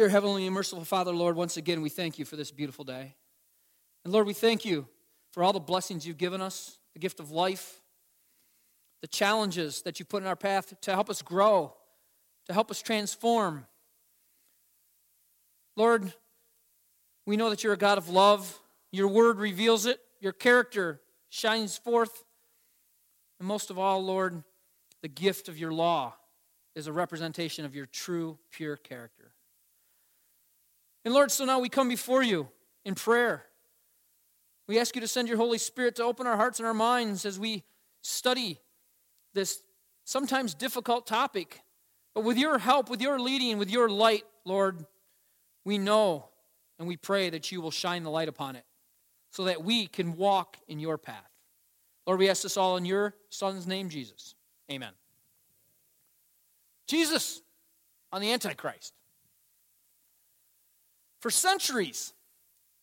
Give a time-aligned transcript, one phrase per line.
[0.00, 3.16] Dear Heavenly and merciful Father, Lord, once again we thank you for this beautiful day.
[4.02, 4.88] And Lord, we thank you
[5.30, 7.82] for all the blessings you've given us, the gift of life,
[9.02, 11.74] the challenges that you put in our path to help us grow,
[12.46, 13.66] to help us transform.
[15.76, 16.14] Lord,
[17.26, 18.58] we know that you're a God of love.
[18.92, 22.24] Your word reveals it, your character shines forth.
[23.38, 24.44] And most of all, Lord,
[25.02, 26.14] the gift of your law
[26.74, 29.19] is a representation of your true, pure character.
[31.04, 32.48] And Lord, so now we come before you
[32.84, 33.46] in prayer.
[34.66, 37.24] We ask you to send your Holy Spirit to open our hearts and our minds
[37.24, 37.64] as we
[38.02, 38.60] study
[39.34, 39.62] this
[40.04, 41.62] sometimes difficult topic.
[42.14, 44.84] But with your help, with your leading, with your light, Lord,
[45.64, 46.28] we know
[46.78, 48.64] and we pray that you will shine the light upon it
[49.30, 51.30] so that we can walk in your path.
[52.06, 54.34] Lord, we ask this all in your Son's name, Jesus.
[54.70, 54.92] Amen.
[56.86, 57.42] Jesus
[58.12, 58.94] on the Antichrist.
[61.20, 62.12] For centuries,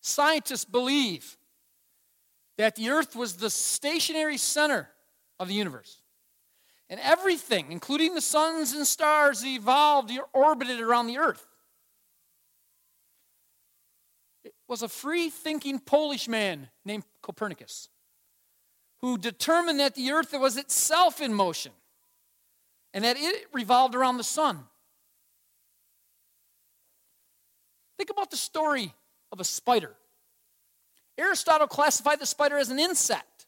[0.02, 1.38] scientists believe
[2.58, 4.90] that the earth was the stationary center
[5.40, 6.02] of the universe.
[6.90, 11.46] And everything, including the suns and stars, evolved, or orbited around the earth.
[14.44, 17.90] It was a free thinking Polish man named Copernicus
[19.02, 21.72] who determined that the earth was itself in motion
[22.94, 24.64] and that it revolved around the sun.
[27.98, 28.94] Think about the story
[29.32, 29.96] of a spider.
[31.18, 33.48] Aristotle classified the spider as an insect.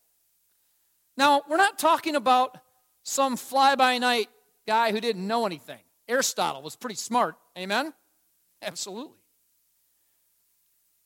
[1.15, 2.57] Now, we're not talking about
[3.03, 4.29] some fly by night
[4.67, 5.79] guy who didn't know anything.
[6.07, 7.35] Aristotle was pretty smart.
[7.57, 7.93] Amen?
[8.61, 9.17] Absolutely.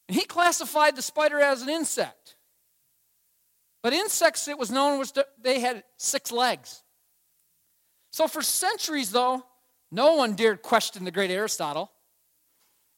[0.07, 2.35] And he classified the spider as an insect.
[3.81, 6.83] But insects, it was known was they had six legs.
[8.11, 9.43] So for centuries, though,
[9.91, 11.91] no one dared question the great Aristotle.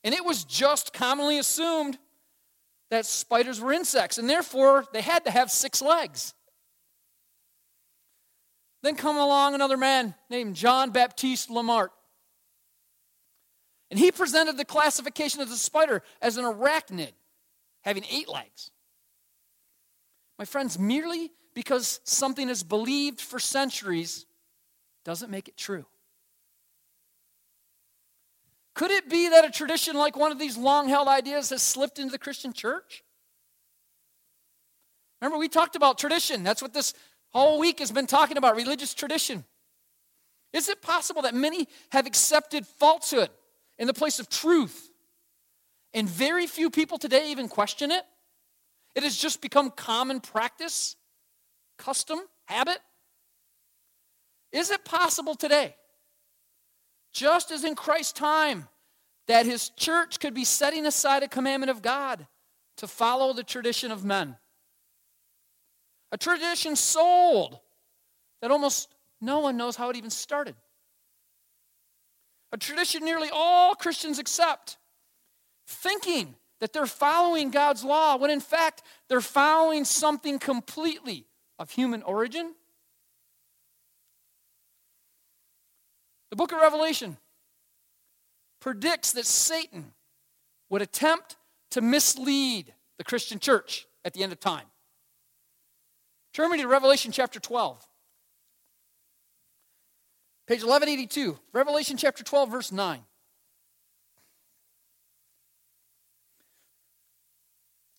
[0.05, 1.97] And it was just commonly assumed
[2.91, 6.35] that spiders were insects, and therefore they had to have six legs.
[8.83, 11.91] Then come along another man named John Baptiste Lamarck.
[13.89, 17.13] And he presented the classification of the spider as an arachnid,
[17.81, 18.69] having eight legs.
[20.37, 24.27] My friends, merely because something is believed for centuries
[25.03, 25.87] doesn't make it true.
[28.75, 31.97] Could it be that a tradition like one of these long held ideas has slipped
[31.97, 33.03] into the Christian church?
[35.21, 36.43] Remember, we talked about tradition.
[36.43, 36.93] That's what this
[37.29, 39.45] whole week has been talking about religious tradition.
[40.51, 43.29] Is it possible that many have accepted falsehood
[43.79, 44.89] in the place of truth?
[45.93, 48.03] And very few people today even question it?
[48.93, 50.97] It has just become common practice,
[51.77, 52.79] custom, habit.
[54.51, 55.75] Is it possible today
[57.15, 58.67] just as in Christ's time,
[59.27, 62.27] that his church could be setting aside a commandment of God
[62.77, 64.35] to follow the tradition of men.
[66.11, 67.57] A tradition sold
[68.41, 68.89] that almost
[69.21, 70.55] no one knows how it even started.
[72.51, 74.77] A tradition nearly all Christians accept,
[75.67, 81.27] thinking that they're following God's law when in fact they're following something completely
[81.59, 82.55] of human origin
[86.35, 87.15] The book of Revelation
[88.59, 89.93] predicts that Satan
[90.69, 91.37] would attempt
[91.71, 94.65] to mislead the Christian church at the end of time.
[96.33, 97.77] Turn me to Revelation chapter 12.
[100.45, 102.99] Page 1182, Revelation chapter 12, verse 9.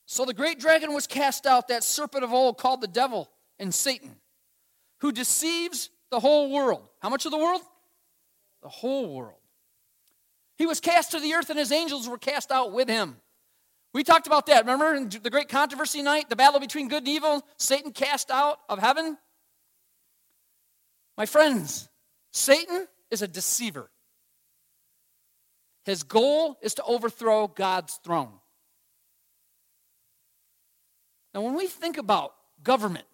[0.05, 3.75] So the great dragon was cast out, that serpent of old called the devil and
[3.75, 4.17] Satan,
[5.01, 6.87] who deceives the whole world.
[7.01, 7.63] How much of the world?
[8.63, 9.41] The whole world.
[10.57, 13.17] He was cast to the earth, and his angels were cast out with him.
[13.93, 14.65] We talked about that.
[14.65, 18.59] Remember in the great controversy night, the battle between good and evil, Satan cast out
[18.69, 19.17] of heaven?
[21.17, 21.89] My friends,
[22.33, 23.91] Satan is a deceiver.
[25.85, 28.33] His goal is to overthrow God's throne.
[31.33, 33.07] Now, when we think about government,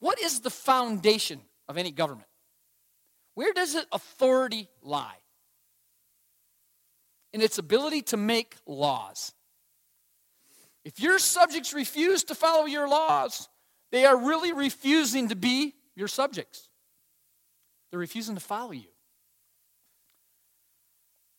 [0.00, 2.28] what is the foundation of any government?
[3.36, 5.18] Where does authority lie?
[7.34, 9.34] In its ability to make laws.
[10.86, 13.50] If your subjects refuse to follow your laws,
[13.92, 16.70] they are really refusing to be your subjects.
[17.90, 18.88] They're refusing to follow you.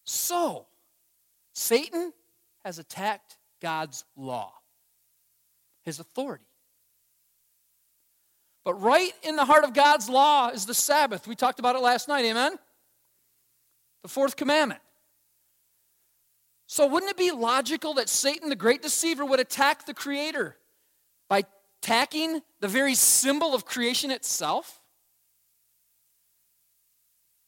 [0.03, 0.67] So,
[1.53, 2.13] Satan
[2.63, 4.53] has attacked God's law,
[5.81, 6.46] his authority.
[8.67, 11.25] But right in the heart of God's law is the Sabbath.
[11.25, 12.59] We talked about it last night, amen?
[14.01, 14.81] The fourth commandment.
[16.65, 20.57] So, wouldn't it be logical that Satan, the great deceiver, would attack the Creator
[21.29, 21.45] by
[21.81, 24.81] attacking the very symbol of creation itself?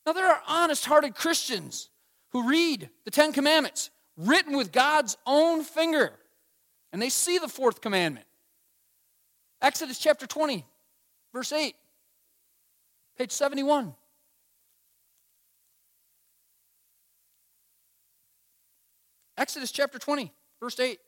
[0.05, 1.89] Now, there are honest hearted Christians
[2.31, 6.13] who read the Ten Commandments written with God's own finger,
[6.93, 8.25] and they see the fourth commandment.
[9.61, 10.65] Exodus chapter 20,
[11.33, 11.75] verse 8,
[13.17, 13.93] page 71.
[19.37, 20.99] Exodus chapter 20, verse 8.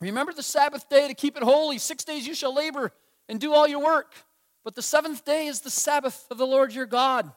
[0.00, 1.78] Remember the Sabbath day to keep it holy.
[1.78, 2.92] Six days you shall labor
[3.28, 4.14] and do all your work.
[4.64, 7.30] But the seventh day is the Sabbath of the Lord your God.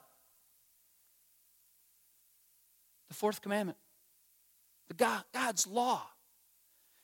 [3.10, 3.77] The fourth commandment,
[4.88, 6.01] the God, God's law,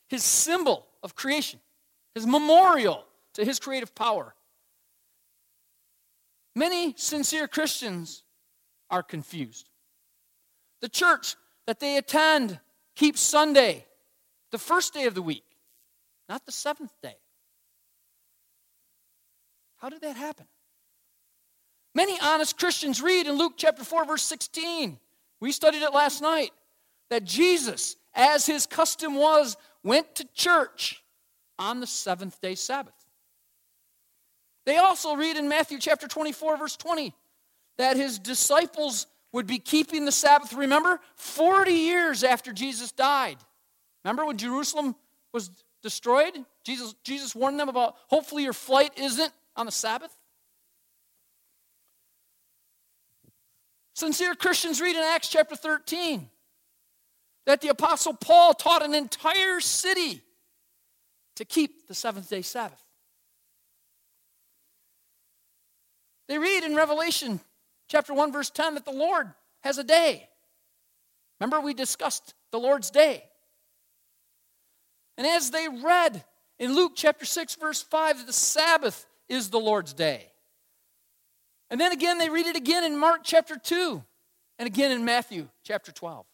[0.08, 1.60] his symbol of creation,
[2.14, 3.04] his memorial
[3.34, 4.34] to his creative power.
[6.54, 8.22] Many sincere Christians
[8.90, 9.68] are confused.
[10.80, 12.58] The church that they attend
[12.94, 13.86] keeps Sunday,
[14.50, 15.44] the first day of the week,
[16.28, 17.16] not the seventh day.
[19.78, 20.46] How did that happen?
[21.94, 24.98] Many honest Christians read in Luke chapter 4, verse 16.
[25.40, 26.50] We studied it last night
[27.10, 31.02] that Jesus, as his custom was, went to church
[31.58, 32.94] on the seventh day Sabbath.
[34.64, 37.14] They also read in Matthew chapter 24, verse 20,
[37.78, 43.38] that his disciples would be keeping the Sabbath, remember, 40 years after Jesus died.
[44.04, 44.94] Remember when Jerusalem
[45.32, 45.50] was
[45.82, 46.32] destroyed?
[46.64, 50.14] Jesus, Jesus warned them about hopefully your flight isn't on the Sabbath.
[53.94, 56.28] Sincere Christians read in Acts chapter 13
[57.46, 60.22] that the Apostle Paul taught an entire city
[61.36, 62.82] to keep the seventh day Sabbath.
[66.28, 67.40] They read in Revelation
[67.88, 70.28] chapter 1, verse 10, that the Lord has a day.
[71.40, 73.24] Remember, we discussed the Lord's day.
[75.18, 76.24] And as they read
[76.58, 80.30] in Luke chapter 6, verse 5, that the Sabbath is the Lord's day.
[81.70, 84.02] And then again, they read it again in Mark chapter 2
[84.58, 86.26] and again in Matthew chapter 12.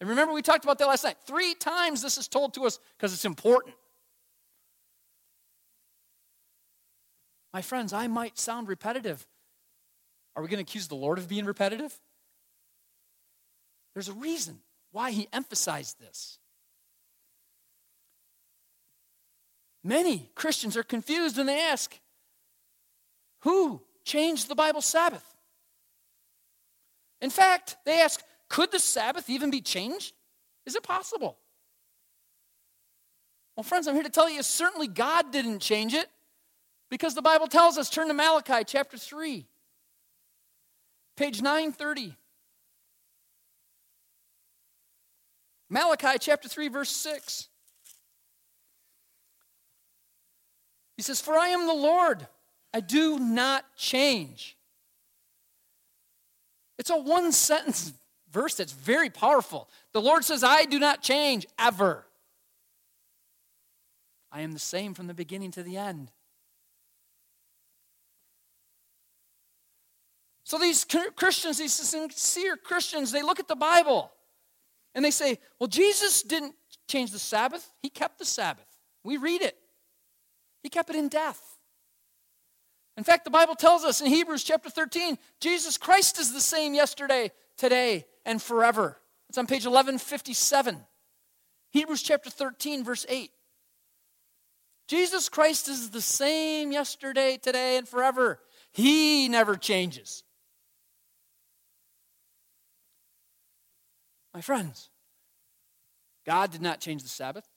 [0.00, 1.16] And remember, we talked about that last night.
[1.26, 3.74] Three times this is told to us because it's important.
[7.52, 9.26] My friends, I might sound repetitive,
[10.34, 11.98] are we going to accuse the Lord of being repetitive?
[13.94, 14.58] There's a reason
[14.92, 16.38] why he emphasized this.
[19.82, 21.98] Many Christians are confused and they ask,
[23.40, 25.24] Who changed the Bible Sabbath?
[27.22, 30.14] In fact, they ask, Could the Sabbath even be changed?
[30.64, 31.38] Is it possible?
[33.56, 36.08] Well, friends, I'm here to tell you certainly God didn't change it
[36.90, 39.46] because the Bible tells us turn to Malachi chapter 3.
[41.16, 42.14] Page 930.
[45.68, 47.48] Malachi chapter 3, verse 6.
[50.96, 52.26] He says, For I am the Lord,
[52.72, 54.56] I do not change.
[56.78, 57.92] It's a one sentence
[58.36, 59.66] verse that's very powerful.
[59.92, 62.04] The Lord says, I do not change ever.
[64.30, 66.10] I am the same from the beginning to the end.
[70.44, 70.84] So these
[71.16, 74.12] Christians, these sincere Christians, they look at the Bible
[74.94, 76.54] and they say, well, Jesus didn't
[76.88, 78.68] change the Sabbath, he kept the Sabbath.
[79.02, 79.56] We read it,
[80.62, 81.56] he kept it in death.
[82.98, 86.74] In fact, the Bible tells us in Hebrews chapter 13, Jesus Christ is the same
[86.74, 88.98] yesterday, today, and forever.
[89.30, 90.84] It's on page 1157.
[91.70, 93.30] Hebrews chapter 13, verse 8.
[94.88, 98.40] Jesus Christ is the same yesterday, today, and forever.
[98.72, 100.22] He never changes.
[104.34, 104.90] My friends,
[106.26, 107.48] God did not change the Sabbath.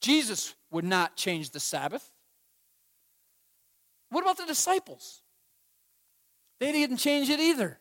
[0.00, 2.10] Jesus would not change the Sabbath.
[4.10, 5.22] What about the disciples?
[6.60, 7.78] They didn't change it either.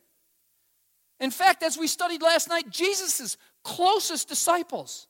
[1.20, 5.08] In fact, as we studied last night, Jesus' closest disciples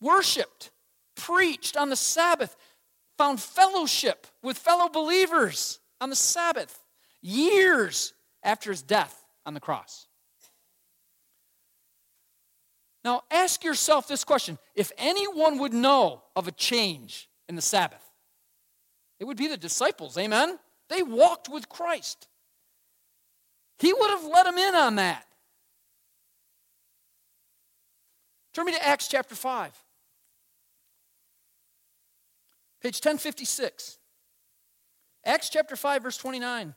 [0.00, 0.70] worshiped,
[1.16, 2.56] preached on the Sabbath,
[3.18, 6.84] found fellowship with fellow believers on the Sabbath
[7.20, 8.12] years
[8.42, 10.06] after his death on the cross.
[13.04, 18.02] Now, ask yourself this question if anyone would know of a change in the Sabbath,
[19.18, 20.58] it would be the disciples, amen?
[20.88, 22.28] They walked with Christ.
[23.78, 25.26] He would have let him in on that.
[28.54, 29.70] Turn me to Acts chapter 5,
[32.82, 33.98] page 1056.
[35.26, 36.74] Acts chapter 5, verse 29.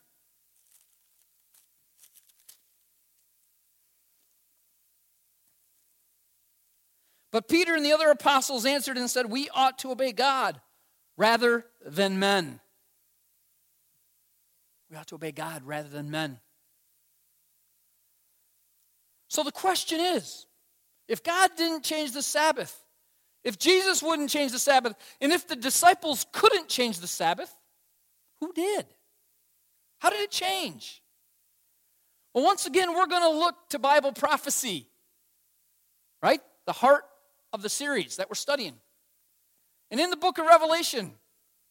[7.31, 10.59] But Peter and the other apostles answered and said, We ought to obey God
[11.15, 12.59] rather than men.
[14.89, 16.39] We ought to obey God rather than men.
[19.29, 20.45] So the question is
[21.07, 22.77] if God didn't change the Sabbath,
[23.43, 27.53] if Jesus wouldn't change the Sabbath, and if the disciples couldn't change the Sabbath,
[28.41, 28.85] who did?
[29.99, 31.01] How did it change?
[32.33, 34.87] Well, once again, we're going to look to Bible prophecy,
[36.21, 36.41] right?
[36.65, 37.05] The heart
[37.53, 38.73] of the series that we're studying.
[39.91, 41.11] And in the book of Revelation,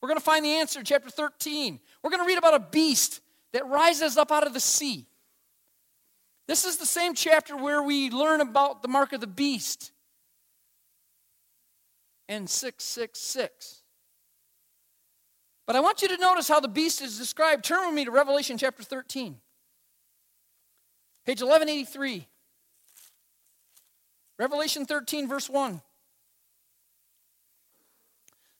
[0.00, 1.80] we're going to find the answer, chapter 13.
[2.02, 3.20] We're going to read about a beast
[3.52, 5.06] that rises up out of the sea.
[6.48, 9.92] This is the same chapter where we learn about the mark of the beast
[12.26, 13.82] and 666.
[15.66, 17.64] But I want you to notice how the beast is described.
[17.64, 19.36] Turn with me to Revelation chapter 13,
[21.26, 22.26] page 1183.
[24.38, 25.82] Revelation 13, verse 1.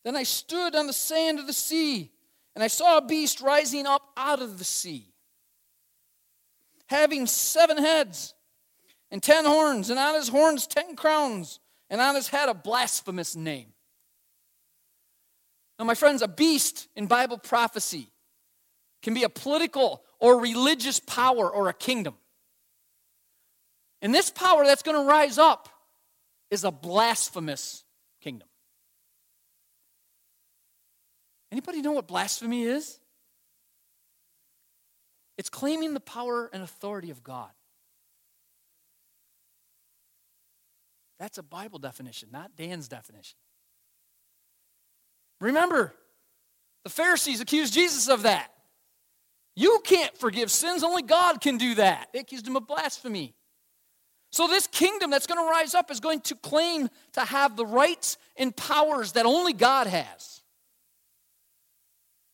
[0.04, 2.10] Then I stood on the sand of the sea,
[2.54, 5.07] and I saw a beast rising up out of the sea,
[6.88, 8.34] having seven heads
[9.10, 13.36] and ten horns, and on his horns ten crowns, and on his head a blasphemous
[13.36, 13.72] name.
[15.78, 18.10] Now, my friends, a beast in Bible prophecy
[19.02, 22.14] can be a political or religious power or a kingdom.
[24.02, 25.68] And this power that's going to rise up
[26.50, 27.84] is a blasphemous
[28.20, 28.48] kingdom.
[31.50, 32.98] Anybody know what blasphemy is?
[35.38, 37.50] It's claiming the power and authority of God.
[41.18, 43.38] That's a Bible definition, not Dan's definition.
[45.40, 45.94] Remember,
[46.84, 48.52] the Pharisees accused Jesus of that.
[49.54, 52.08] You can't forgive sins, only God can do that.
[52.12, 53.34] They accused him of blasphemy.
[54.30, 57.64] So, this kingdom that's going to rise up is going to claim to have the
[57.64, 60.42] rights and powers that only God has.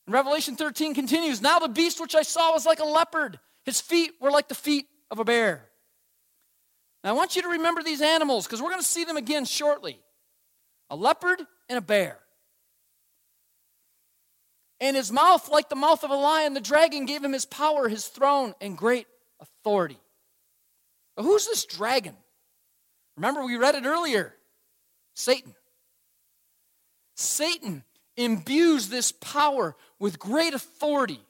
[0.06, 4.12] Revelation 13 continues Now the beast which I saw was like a leopard, his feet
[4.20, 5.68] were like the feet of a bear.
[7.02, 9.44] Now, I want you to remember these animals because we're going to see them again
[9.44, 10.00] shortly
[10.90, 12.18] a leopard and a bear.
[14.80, 17.88] And his mouth, like the mouth of a lion, the dragon gave him his power,
[17.88, 19.06] his throne, and great
[19.40, 19.98] authority.
[21.16, 22.16] But who's this dragon?
[23.16, 24.34] Remember, we read it earlier
[25.14, 25.54] Satan.
[27.14, 27.84] Satan
[28.16, 31.20] imbues this power with great authority.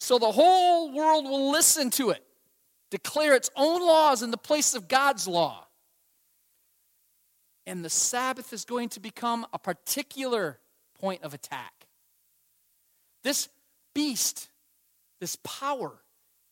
[0.00, 2.24] So the whole world will listen to it,
[2.90, 5.66] declare its own laws in the place of God's law.
[7.66, 10.58] And the Sabbath is going to become a particular
[11.00, 11.86] point of attack.
[13.24, 13.48] This
[13.94, 14.48] beast,
[15.20, 15.92] this power,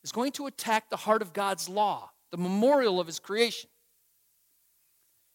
[0.03, 3.69] is going to attack the heart of God's law, the memorial of his creation.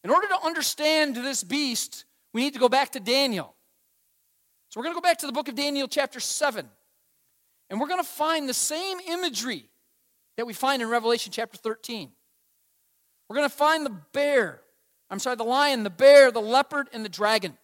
[0.05, 3.55] In order to understand this beast, we need to go back to Daniel.
[4.73, 6.67] So we're going to go back to the book of Daniel, chapter 7.
[7.69, 9.67] And we're going to find the same imagery
[10.39, 12.11] that we find in Revelation chapter 13.
[13.29, 14.63] We're going to find the bear,
[15.11, 17.59] I'm sorry, the lion, the bear, the leopard, and the dragon.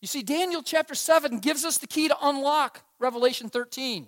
[0.00, 4.06] You see, Daniel chapter 7 gives us the key to unlock Revelation 13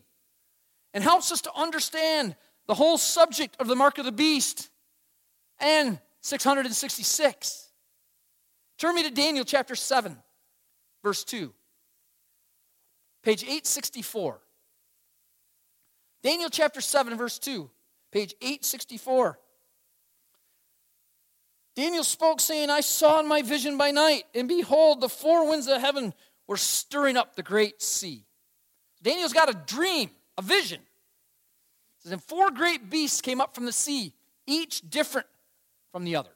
[0.95, 2.37] and helps us to understand
[2.69, 4.71] the whole subject of the mark of the beast
[5.59, 7.71] and 666.
[8.79, 10.17] Turn me to Daniel chapter 7
[11.03, 11.53] verse 2.
[13.23, 14.41] Page 864.
[16.23, 17.69] Daniel chapter 7, verse 2,
[18.13, 19.39] page 864.
[21.75, 25.67] Daniel spoke, saying, I saw in my vision by night, and behold, the four winds
[25.67, 26.13] of heaven
[26.47, 28.25] were stirring up the great sea.
[29.03, 30.81] Daniel's got a dream, a vision.
[31.99, 34.13] Says, And four great beasts came up from the sea,
[34.47, 35.27] each different
[35.91, 36.31] from the other.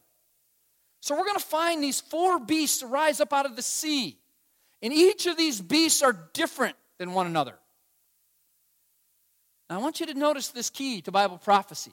[1.00, 4.18] So we're going to find these four beasts rise up out of the sea.
[4.82, 7.54] And each of these beasts are different than one another.
[9.68, 11.92] Now, I want you to notice this key to Bible prophecy.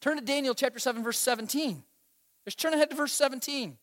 [0.00, 1.82] Turn to Daniel chapter 7, verse 17.
[2.44, 3.76] Just turn ahead to verse 17.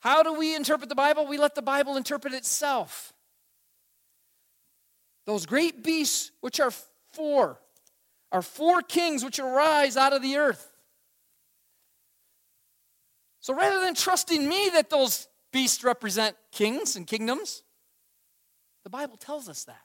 [0.00, 1.26] How do we interpret the Bible?
[1.26, 3.12] We let the Bible interpret itself.
[5.26, 6.72] Those great beasts, which are
[7.12, 7.60] four,
[8.32, 10.72] are four kings which arise out of the earth.
[13.40, 17.62] So rather than trusting me that those Beasts represent kings and kingdoms.
[18.84, 19.82] The Bible tells us that.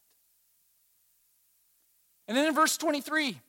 [2.27, 3.39] And then in verse 23,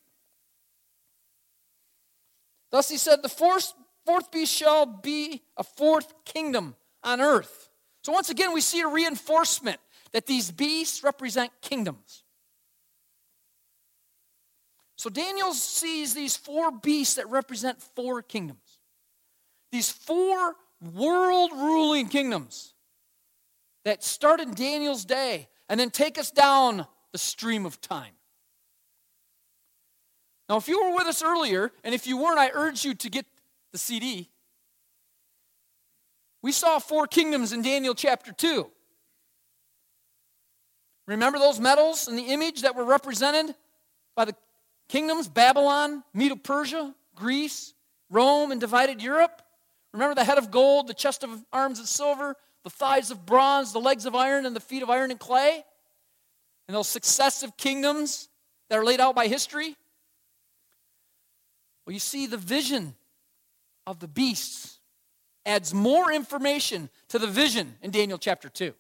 [2.70, 3.72] thus he said, The fourth,
[4.04, 7.70] fourth beast shall be a fourth kingdom on earth.
[8.02, 9.80] So once again, we see a reinforcement
[10.12, 12.24] that these beasts represent kingdoms.
[14.96, 18.78] So Daniel sees these four beasts that represent four kingdoms.
[19.70, 22.74] These four world ruling kingdoms
[23.84, 28.12] that start in Daniel's day and then take us down the stream of time.
[30.48, 33.10] Now, if you were with us earlier, and if you weren't, I urge you to
[33.10, 33.26] get
[33.72, 34.30] the CD.
[36.40, 38.70] We saw four kingdoms in Daniel chapter 2.
[41.06, 43.54] Remember those metals in the image that were represented
[44.14, 44.34] by the
[44.88, 47.74] kingdoms Babylon, Medo Persia, Greece,
[48.10, 49.42] Rome, and divided Europe?
[49.92, 53.72] Remember the head of gold, the chest of arms of silver, the thighs of bronze,
[53.72, 55.64] the legs of iron, and the feet of iron and clay?
[56.66, 58.28] And those successive kingdoms
[58.68, 59.76] that are laid out by history?
[61.86, 62.94] Well, you see, the vision
[63.86, 64.78] of the beasts
[65.46, 68.74] adds more information to the vision in Daniel chapter 2.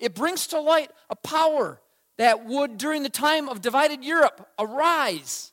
[0.00, 1.80] It brings to light a power
[2.18, 5.52] that would, during the time of divided Europe, arise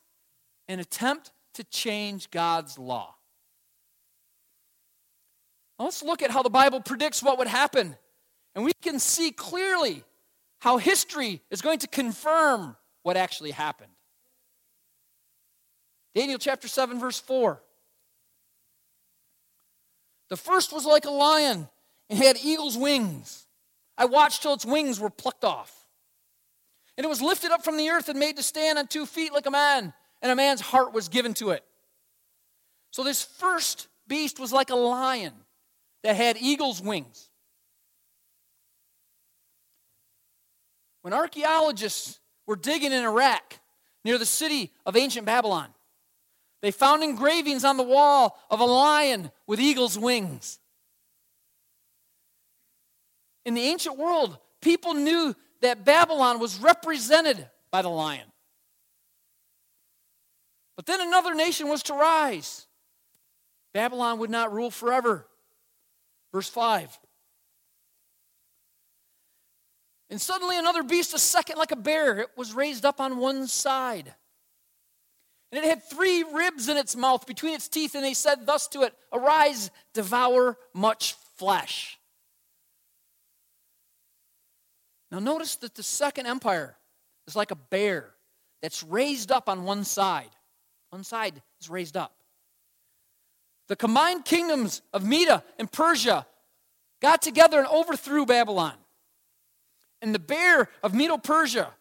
[0.66, 3.14] and attempt to change God's law.
[5.78, 7.96] Now let's look at how the Bible predicts what would happen.
[8.54, 10.02] And we can see clearly
[10.58, 13.92] how history is going to confirm what actually happened.
[16.14, 17.62] Daniel chapter 7, verse 4.
[20.30, 21.68] The first was like a lion
[22.10, 23.46] and had eagle's wings.
[23.96, 25.72] I watched till its wings were plucked off.
[26.96, 29.32] And it was lifted up from the earth and made to stand on two feet
[29.32, 31.64] like a man, and a man's heart was given to it.
[32.90, 35.32] So this first beast was like a lion
[36.02, 37.28] that had eagle's wings.
[41.02, 43.58] When archaeologists were digging in Iraq
[44.04, 45.68] near the city of ancient Babylon,
[46.60, 50.58] they found engravings on the wall of a lion with eagle's wings.
[53.44, 58.26] In the ancient world, people knew that Babylon was represented by the lion.
[60.76, 62.66] But then another nation was to rise.
[63.72, 65.27] Babylon would not rule forever.
[66.32, 66.98] Verse 5.
[70.10, 73.46] And suddenly another beast, a second like a bear, it was raised up on one
[73.46, 74.14] side.
[75.50, 78.68] And it had three ribs in its mouth between its teeth, and they said thus
[78.68, 81.98] to it, Arise, devour much flesh.
[85.10, 86.76] Now, notice that the second empire
[87.26, 88.10] is like a bear
[88.60, 90.30] that's raised up on one side.
[90.90, 92.17] One side is raised up.
[93.68, 96.26] The combined kingdoms of Media and Persia
[97.00, 98.74] got together and overthrew Babylon.
[100.00, 101.72] And the bear of Medo Persia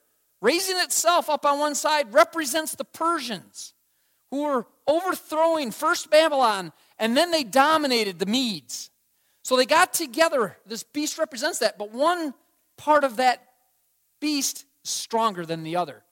[0.41, 3.73] raising itself up on one side, represents the Persians
[4.32, 8.89] who were overthrowing first Babylon and then they dominated the Medes.
[9.43, 10.58] So they got together.
[10.65, 12.34] This beast represents that, but one
[12.78, 13.41] part of that
[14.19, 16.04] beast is stronger than the other.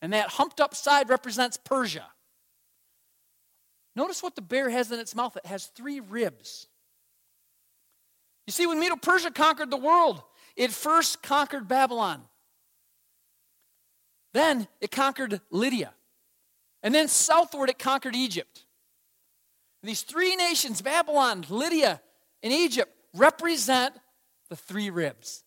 [0.00, 2.06] And that humped up side represents Persia.
[3.98, 5.36] Notice what the bear has in its mouth.
[5.36, 6.68] It has three ribs.
[8.46, 10.22] You see, when Medo Persia conquered the world,
[10.54, 12.22] it first conquered Babylon.
[14.32, 15.94] Then it conquered Lydia.
[16.80, 18.66] And then southward it conquered Egypt.
[19.82, 22.00] These three nations, Babylon, Lydia,
[22.40, 23.96] and Egypt, represent
[24.48, 25.42] the three ribs.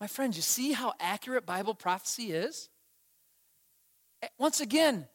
[0.00, 2.68] My friends, you see how accurate Bible prophecy is?
[4.22, 5.08] Eh, once again,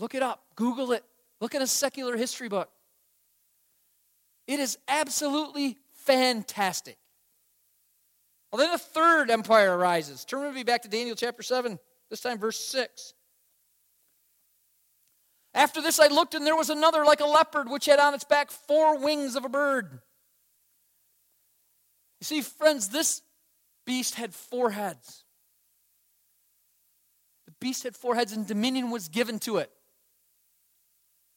[0.00, 1.04] look it up, Google it,
[1.40, 2.70] look in a secular history book.
[4.46, 6.96] It is absolutely fantastic.
[8.50, 10.24] Well, then a third empire arises.
[10.24, 13.14] Turn with me back to Daniel chapter 7, this time verse 6.
[15.54, 18.24] After this I looked, and there was another like a leopard, which had on its
[18.24, 20.00] back four wings of a bird.
[22.20, 23.22] You see, friends, this
[23.86, 25.24] beast had four heads.
[27.46, 29.70] The beast had four heads, and dominion was given to it.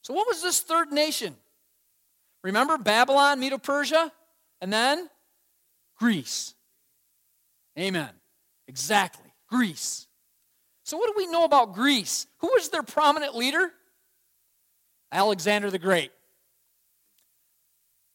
[0.03, 1.35] So, what was this third nation?
[2.43, 4.11] Remember Babylon, Medo Persia,
[4.61, 5.09] and then
[5.97, 6.53] Greece.
[7.79, 8.09] Amen.
[8.67, 9.33] Exactly.
[9.47, 10.07] Greece.
[10.83, 12.27] So, what do we know about Greece?
[12.39, 13.71] Who was their prominent leader?
[15.11, 16.11] Alexander the Great.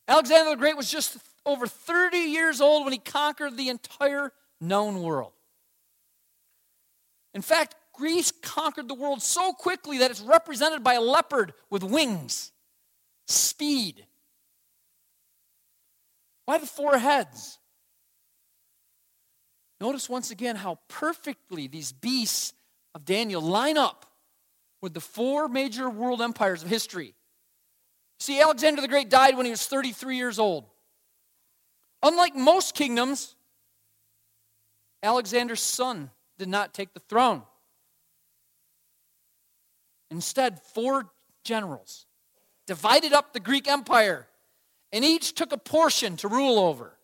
[0.07, 5.03] Alexander the Great was just over 30 years old when he conquered the entire known
[5.03, 5.33] world.
[7.33, 11.83] In fact, Greece conquered the world so quickly that it's represented by a leopard with
[11.83, 12.53] wings,
[13.27, 14.07] speed.
[16.45, 17.59] Why the four heads?
[19.81, 22.53] Notice once again how perfectly these beasts
[22.95, 24.07] of Daniel line up
[24.81, 27.15] with the four major world empires of history.
[28.21, 30.67] See, Alexander the Great died when he was 33 years old.
[32.05, 33.35] Unlike most kingdoms,
[35.03, 37.43] Alexander's son did not take the throne.
[40.11, 41.11] Instead, four
[41.45, 42.07] generals
[42.67, 44.27] divided up the Greek Empire,
[44.93, 46.95] and each took a portion to rule over.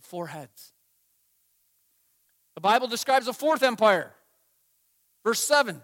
[0.00, 0.72] Four heads.
[2.54, 4.12] The Bible describes a fourth empire.
[5.24, 5.82] Verse 7.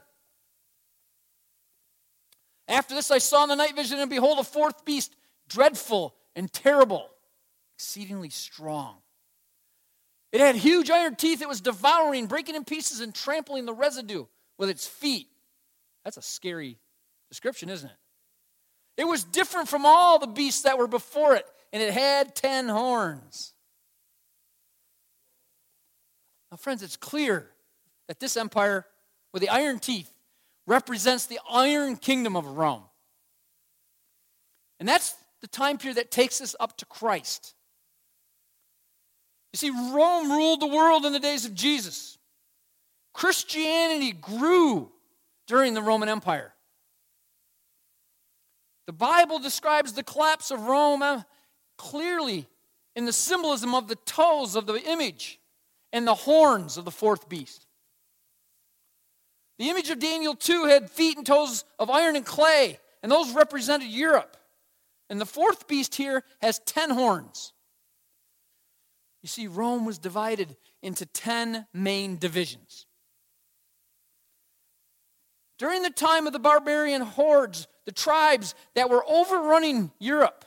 [2.69, 5.17] After this, I saw in the night vision, and behold, a fourth beast,
[5.49, 7.11] dreadful and terrible,
[7.77, 8.99] exceedingly strong.
[10.33, 11.43] It had huge iron teeth.
[11.43, 14.27] It was devouring, breaking in pieces, and trampling the residue
[14.61, 15.27] with its feet.
[16.05, 16.79] That's a scary
[17.31, 17.97] description, isn't it?
[18.99, 22.69] It was different from all the beasts that were before it, and it had ten
[22.69, 23.55] horns.
[26.51, 27.49] Now, friends, it's clear
[28.07, 28.87] that this empire
[29.33, 30.13] with the iron teeth
[30.67, 32.83] represents the iron kingdom of Rome.
[34.79, 37.55] And that's the time period that takes us up to Christ.
[39.53, 42.19] You see, Rome ruled the world in the days of Jesus.
[43.13, 44.91] Christianity grew
[45.47, 46.53] during the Roman Empire.
[48.87, 51.23] The Bible describes the collapse of Rome uh,
[51.79, 52.49] clearly
[52.97, 55.41] in the symbolism of the toes of the image
[55.93, 57.67] and the horns of the fourth beast.
[59.59, 63.33] The image of Daniel 2 had feet and toes of iron and clay, and those
[63.33, 64.37] represented Europe.
[65.09, 67.53] And the fourth beast here has 10 horns.
[69.23, 72.87] You see, Rome was divided into 10 main divisions.
[75.61, 80.47] During the time of the barbarian hordes, the tribes that were overrunning Europe,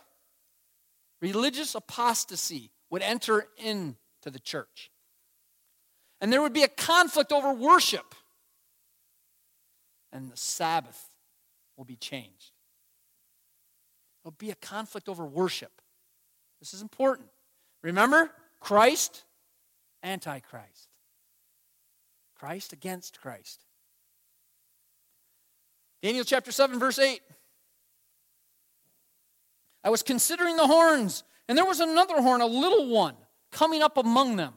[1.21, 3.95] religious apostasy would enter into
[4.25, 4.89] the church.
[6.19, 8.15] And there would be a conflict over worship
[10.11, 11.11] and the Sabbath
[11.77, 12.53] will be changed.
[14.23, 15.79] There'll be a conflict over worship.
[16.59, 17.27] This is important.
[17.83, 19.25] Remember, Christ,
[20.01, 20.89] Antichrist.
[22.35, 23.63] Christ against Christ.
[26.03, 27.21] Daniel chapter 7, verse 8.
[29.85, 33.15] I was considering the horns, and there was another horn, a little one,
[33.53, 34.53] coming up among them,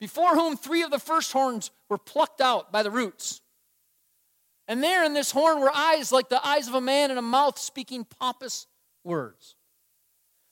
[0.00, 3.40] before whom three of the first horns were plucked out by the roots.
[4.66, 7.22] And there in this horn were eyes like the eyes of a man and a
[7.22, 8.66] mouth speaking pompous
[9.04, 9.54] words.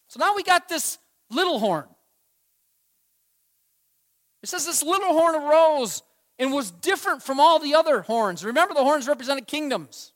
[0.07, 0.99] So now we got this
[1.31, 1.87] little horn.
[4.45, 6.05] It says this little horn arose
[6.39, 8.45] and was different from all the other horns.
[8.45, 10.13] Remember, the horns represented kingdoms.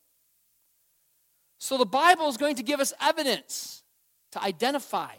[1.58, 3.82] So the Bible is going to give us evidence
[4.32, 5.12] to identify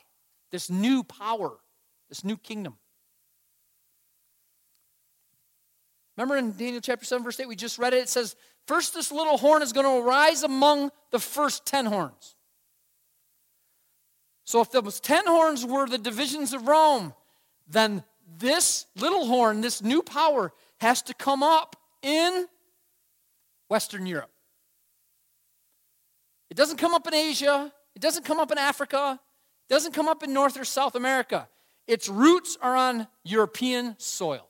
[0.51, 1.57] this new power,
[2.09, 2.75] this new kingdom.
[6.15, 7.97] Remember in Daniel chapter 7, verse 8, we just read it.
[7.97, 8.35] It says,
[8.67, 12.35] First, this little horn is going to arise among the first 10 horns.
[14.45, 17.13] So, if those 10 horns were the divisions of Rome,
[17.67, 18.03] then
[18.37, 22.45] this little horn, this new power, has to come up in
[23.69, 24.29] Western Europe.
[26.49, 29.19] It doesn't come up in Asia, it doesn't come up in Africa,
[29.69, 31.47] it doesn't come up in North or South America.
[31.87, 34.47] Its roots are on European soil.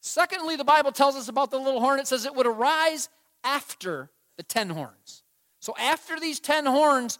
[0.00, 2.00] Secondly, the Bible tells us about the little horn.
[2.00, 3.08] It says it would arise
[3.44, 5.22] after the ten horns.
[5.60, 7.18] So after these ten horns,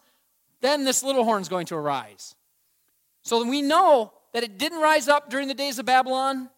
[0.60, 2.34] then this little horn is going to arise.
[3.22, 6.50] So we know that it didn't rise up during the days of Babylon,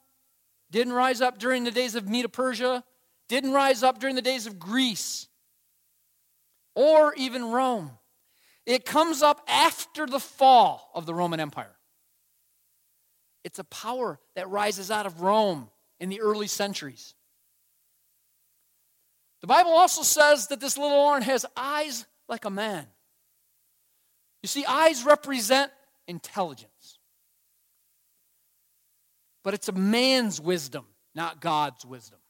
[0.70, 2.84] didn't rise up during the days of Medo Persia,
[3.28, 5.28] didn't rise up during the days of Greece,
[6.74, 7.92] or even Rome.
[8.66, 11.76] It comes up after the fall of the Roman Empire.
[13.42, 17.14] It's a power that rises out of Rome in the early centuries.
[19.40, 22.86] The Bible also says that this little horn has eyes like a man.
[24.42, 25.72] You see, eyes represent
[26.06, 26.70] intelligence.
[29.50, 32.20] But it's a man's wisdom, not God's wisdom.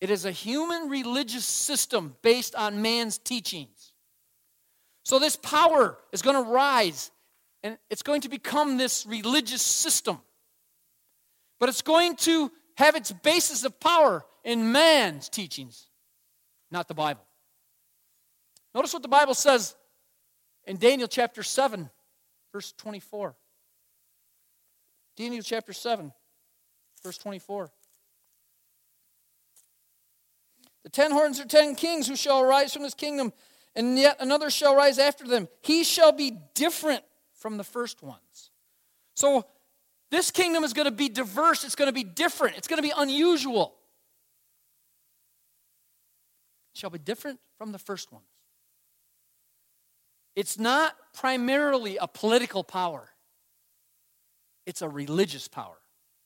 [0.00, 3.92] It is a human religious system based on man's teachings.
[5.04, 7.10] So, this power is going to rise
[7.62, 10.18] and it's going to become this religious system
[11.60, 15.88] but it's going to have its basis of power in man's teachings,
[16.70, 17.26] not the Bible.
[18.74, 19.76] Notice what the Bible says
[20.64, 21.90] in Daniel chapter 7,
[22.50, 23.36] verse 24.
[25.16, 26.12] Daniel chapter 7,
[27.02, 27.70] verse 24.
[30.84, 33.32] The ten horns are ten kings who shall arise from his kingdom,
[33.76, 35.48] and yet another shall rise after them.
[35.62, 38.50] He shall be different from the first ones.
[39.14, 39.44] So
[40.10, 42.86] this kingdom is going to be diverse, it's going to be different, it's going to
[42.86, 43.74] be unusual.
[46.74, 48.24] It shall be different from the first ones.
[50.34, 53.10] It's not primarily a political power,
[54.66, 55.76] it's a religious power.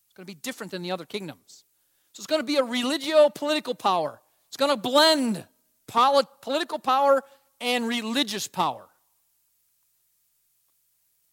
[0.06, 1.64] It's going to be different than the other kingdoms.
[2.12, 4.20] So it's going to be a religio political power.
[4.48, 5.46] It's going to blend
[5.86, 7.22] polit- political power
[7.60, 8.86] and religious power.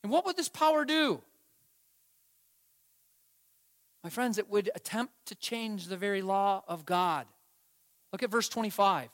[0.03, 1.21] And what would this power do?
[4.03, 7.25] My friends, it would attempt to change the very law of God.
[8.11, 9.09] Look at verse 25.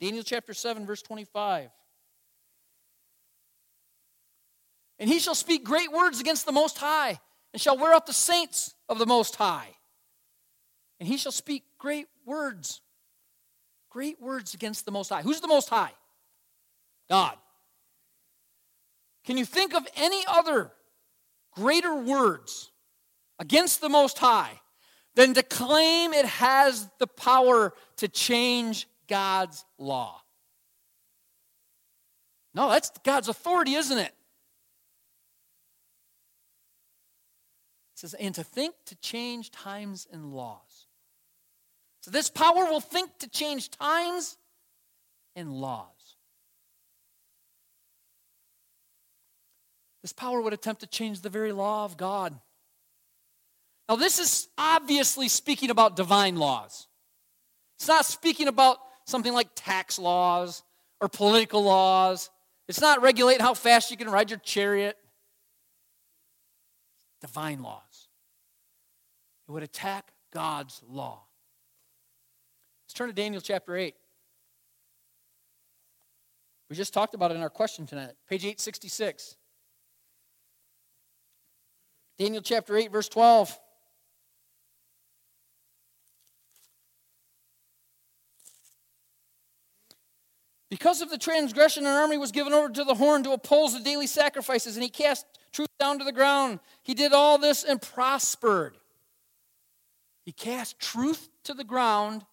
[0.00, 1.70] Daniel chapter 7, verse 25.
[5.02, 7.18] And he shall speak great words against the Most High,
[7.52, 9.66] and shall wear out the saints of the Most High.
[11.00, 12.82] And he shall speak great words.
[13.90, 15.22] Great words against the Most High.
[15.22, 15.90] Who's the Most High?
[17.10, 17.34] God.
[19.24, 20.70] Can you think of any other
[21.50, 22.70] greater words
[23.40, 24.60] against the Most High
[25.16, 30.20] than to claim it has the power to change God's law?
[32.54, 34.14] No, that's God's authority, isn't it?
[38.02, 40.88] Says, and to think to change times and laws.
[42.00, 44.36] So this power will think to change times
[45.36, 45.86] and laws.
[50.02, 52.34] This power would attempt to change the very law of God.
[53.88, 56.88] Now, this is obviously speaking about divine laws.
[57.78, 60.64] It's not speaking about something like tax laws
[61.00, 62.30] or political laws.
[62.66, 64.98] It's not regulating how fast you can ride your chariot.
[67.20, 67.91] Divine laws.
[69.52, 71.24] Would attack God's law.
[72.84, 73.94] Let's turn to Daniel chapter 8.
[76.70, 79.36] We just talked about it in our question tonight, page 866.
[82.18, 83.58] Daniel chapter 8, verse 12.
[90.70, 93.84] Because of the transgression, an army was given over to the horn to oppose the
[93.84, 96.60] daily sacrifices, and he cast truth down to the ground.
[96.82, 98.78] He did all this and prospered.
[100.24, 102.24] He cast truth to the ground,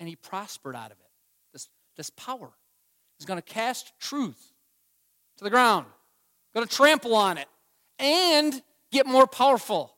[0.00, 1.10] and he prospered out of it.
[1.52, 2.50] This, this power.
[3.18, 4.52] He's going to cast truth
[5.38, 5.86] to the ground,
[6.54, 7.48] going to trample on it,
[7.98, 9.94] and get more powerful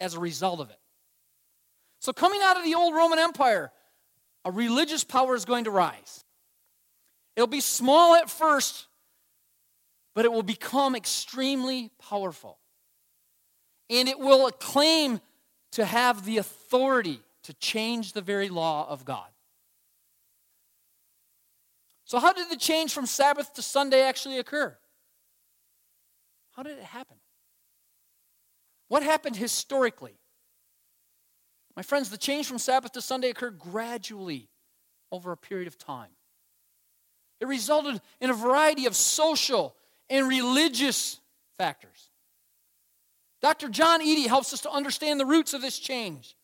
[0.00, 0.78] as a result of it.
[2.00, 3.72] So, coming out of the old Roman Empire,
[4.44, 6.24] a religious power is going to rise.
[7.34, 8.86] It'll be small at first,
[10.14, 12.58] but it will become extremely powerful.
[13.90, 15.20] And it will claim
[15.76, 19.28] to have the authority to change the very law of God.
[22.06, 24.74] So, how did the change from Sabbath to Sunday actually occur?
[26.52, 27.18] How did it happen?
[28.88, 30.18] What happened historically?
[31.76, 34.48] My friends, the change from Sabbath to Sunday occurred gradually
[35.12, 36.12] over a period of time.
[37.38, 39.76] It resulted in a variety of social
[40.08, 41.20] and religious
[41.58, 42.08] factors.
[43.42, 43.68] Dr.
[43.68, 46.36] John Eadie helps us to understand the roots of this change.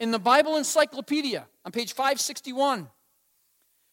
[0.00, 2.88] In the Bible Encyclopedia, on page 561,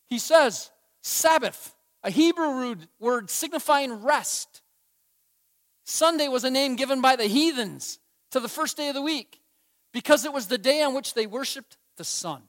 [0.09, 4.61] he says, Sabbath, a Hebrew word signifying rest.
[5.85, 7.99] Sunday was a name given by the heathens
[8.31, 9.41] to the first day of the week
[9.93, 12.43] because it was the day on which they worshiped the sun.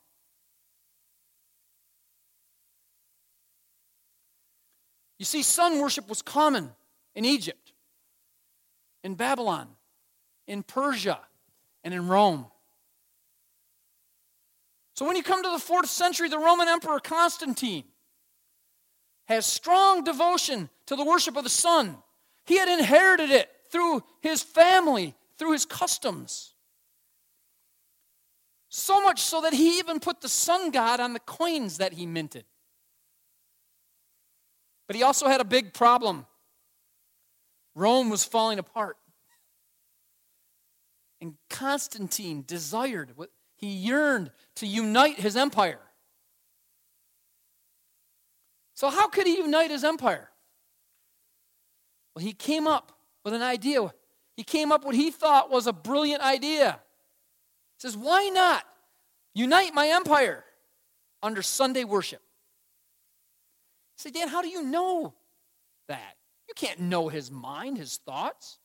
[5.18, 6.72] You see, sun worship was common
[7.14, 7.72] in Egypt,
[9.04, 9.68] in Babylon,
[10.46, 11.20] in Persia,
[11.84, 12.46] and in Rome.
[14.94, 17.84] So when you come to the fourth century, the Roman Emperor Constantine
[19.26, 21.96] has strong devotion to the worship of the sun.
[22.44, 26.52] He had inherited it through his family, through his customs.
[28.68, 32.06] So much so that he even put the sun god on the coins that he
[32.06, 32.44] minted.
[34.86, 36.26] But he also had a big problem.
[37.74, 38.96] Rome was falling apart.
[41.22, 43.14] And Constantine desired,
[43.54, 45.78] he yearned to unite his empire.
[48.74, 50.30] So, how could he unite his empire?
[52.14, 52.90] Well, he came up
[53.24, 53.94] with an idea.
[54.36, 56.80] He came up with what he thought was a brilliant idea.
[57.76, 58.64] He says, Why not
[59.32, 60.44] unite my empire
[61.22, 62.20] under Sunday worship?
[63.96, 65.14] say, Dan, how do you know
[65.86, 66.16] that?
[66.48, 68.58] You can't know his mind, his thoughts.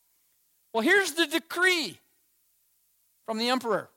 [0.74, 2.00] Well, here's the decree
[3.28, 3.90] from the emperor.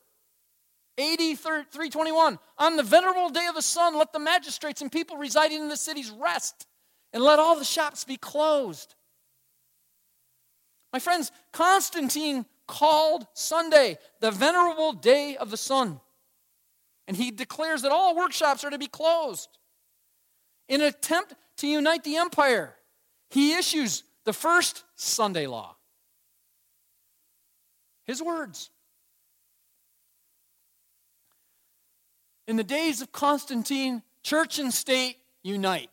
[0.99, 2.39] AD 321.
[2.59, 5.77] On the venerable day of the sun, let the magistrates and people residing in the
[5.77, 6.67] cities rest,
[7.15, 8.95] and let all the shops be closed.
[10.93, 16.01] My friends, Constantine called Sunday the venerable day of the sun.
[17.07, 19.49] And he declares that all workshops are to be closed.
[20.69, 22.75] In an attempt to unite the empire,
[23.31, 25.77] he issues the first Sunday law.
[28.05, 28.71] His words
[32.51, 35.89] In the days of Constantine, church and state unite.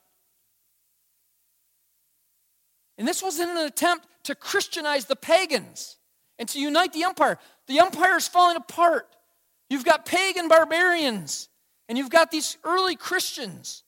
[2.97, 5.97] And this was in an attempt to Christianize the pagans
[6.39, 7.37] and to unite the empire.
[7.67, 9.07] The empire is falling apart.
[9.69, 11.47] You've got pagan barbarians,
[11.87, 13.83] and you've got these early Christians.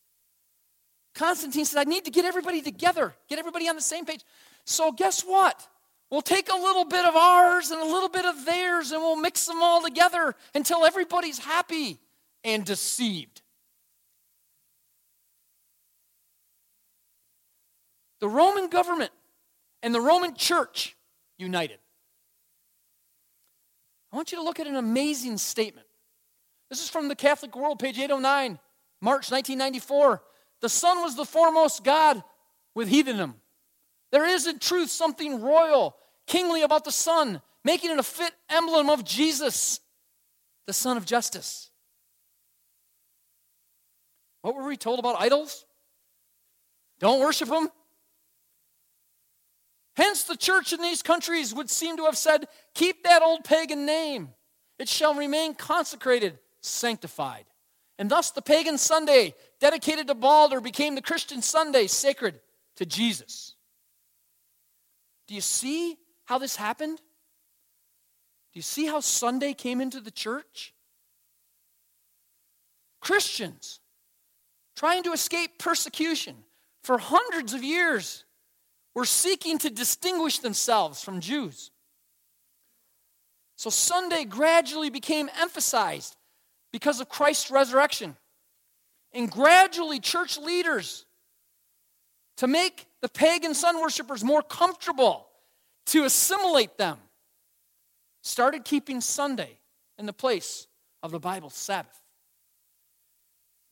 [1.16, 4.22] Constantine said, I need to get everybody together, get everybody on the same page.
[4.66, 5.68] So, guess what?
[6.12, 9.16] We'll take a little bit of ours and a little bit of theirs, and we'll
[9.16, 11.98] mix them all together until everybody's happy
[12.44, 13.42] and deceived.
[18.20, 19.12] The Roman government
[19.82, 20.96] and the Roman church
[21.38, 21.80] united.
[24.12, 25.88] I want you to look at an amazing statement.
[26.70, 28.60] This is from the Catholic World, page 809,
[29.02, 30.22] March 1994.
[30.62, 32.24] The Sun was the foremost God
[32.76, 33.36] with heathendom.
[34.12, 35.96] There is in truth something royal,
[36.28, 39.80] kingly about the Sun, making it a fit emblem of Jesus,
[40.68, 41.69] the Sun of Justice.
[44.42, 45.66] What were we told about idols?
[47.00, 47.70] Don't worship them.
[49.96, 53.86] Hence, the church in these countries would seem to have said, Keep that old pagan
[53.86, 54.30] name.
[54.78, 57.46] It shall remain consecrated, sanctified.
[57.98, 62.40] And thus, the pagan Sunday, dedicated to Balder, became the Christian Sunday, sacred
[62.78, 63.56] to Jesus.
[65.28, 66.98] Do you see how this happened?
[66.98, 70.74] Do you see how Sunday came into the church?
[73.02, 73.82] Christians
[74.80, 76.34] trying to escape persecution
[76.86, 78.24] for hundreds of years
[78.96, 81.72] were seeking to distinguish themselves from Jews.
[83.58, 86.16] So Sunday gradually became emphasized
[86.72, 88.16] because of Christ's resurrection.
[89.12, 91.06] And gradually, church leaders,
[92.38, 95.28] to make the pagan sun worshippers more comfortable,
[95.88, 96.98] to assimilate them,
[98.22, 99.60] started keeping Sunday
[99.98, 100.68] in the place
[101.04, 102.00] of the Bible Sabbath.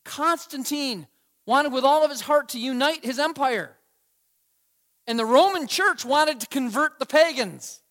[0.07, 1.05] Constantine
[1.45, 3.77] wanted with all of his heart to unite his empire.
[5.05, 7.81] And the Roman church wanted to convert the pagans.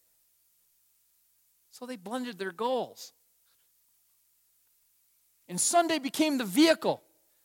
[1.71, 3.13] So they blended their goals.
[5.49, 7.03] And Sunday became the vehicle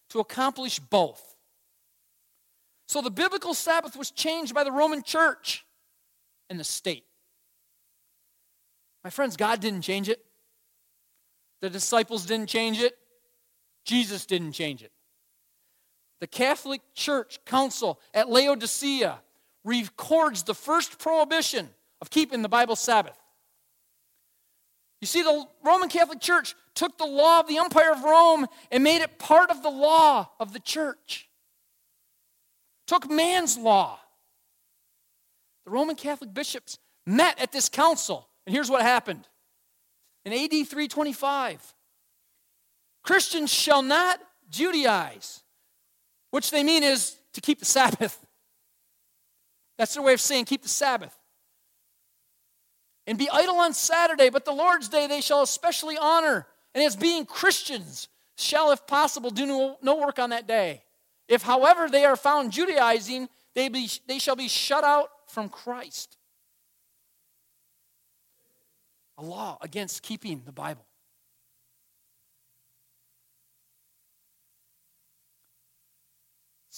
[0.09, 1.35] to accomplish both.
[2.87, 5.65] So the biblical Sabbath was changed by the Roman church
[6.49, 7.05] and the state.
[9.03, 10.23] My friends, God didn't change it.
[11.61, 12.97] The disciples didn't change it.
[13.85, 14.91] Jesus didn't change it.
[16.19, 19.19] The Catholic Church Council at Laodicea
[19.63, 21.69] records the first prohibition
[22.01, 23.17] of keeping the Bible Sabbath.
[25.01, 28.83] You see, the Roman Catholic Church took the law of the Empire of Rome and
[28.83, 31.27] made it part of the law of the church.
[32.85, 33.99] Took man's law.
[35.65, 39.27] The Roman Catholic bishops met at this council, and here's what happened.
[40.23, 41.73] In AD 325,
[43.03, 44.19] Christians shall not
[44.51, 45.41] Judaize,
[46.29, 48.25] which they mean is to keep the Sabbath.
[49.77, 51.17] That's their way of saying keep the Sabbath.
[53.07, 56.45] And be idle on Saturday, but the Lord's day they shall especially honor.
[56.75, 60.83] And as being Christians, shall, if possible, do no, no work on that day.
[61.27, 66.17] If, however, they are found Judaizing, they, be, they shall be shut out from Christ.
[69.17, 70.85] A law against keeping the Bible.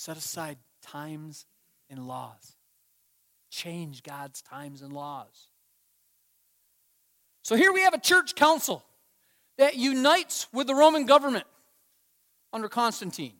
[0.03, 1.45] Set aside times
[1.89, 2.57] and laws
[3.49, 5.47] change God's times and laws.
[7.41, 8.83] So here we have a church council
[9.57, 11.45] that unites with the Roman government
[12.51, 13.35] under Constantine.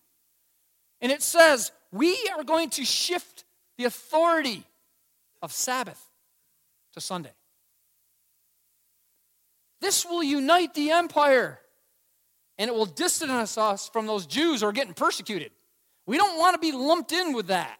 [1.01, 3.43] And it says, we are going to shift
[3.77, 4.63] the authority
[5.41, 6.01] of Sabbath
[6.93, 7.33] to Sunday.
[9.81, 11.59] This will unite the empire
[12.57, 15.51] and it will distance us from those Jews who are getting persecuted.
[16.05, 17.79] We don't want to be lumped in with that.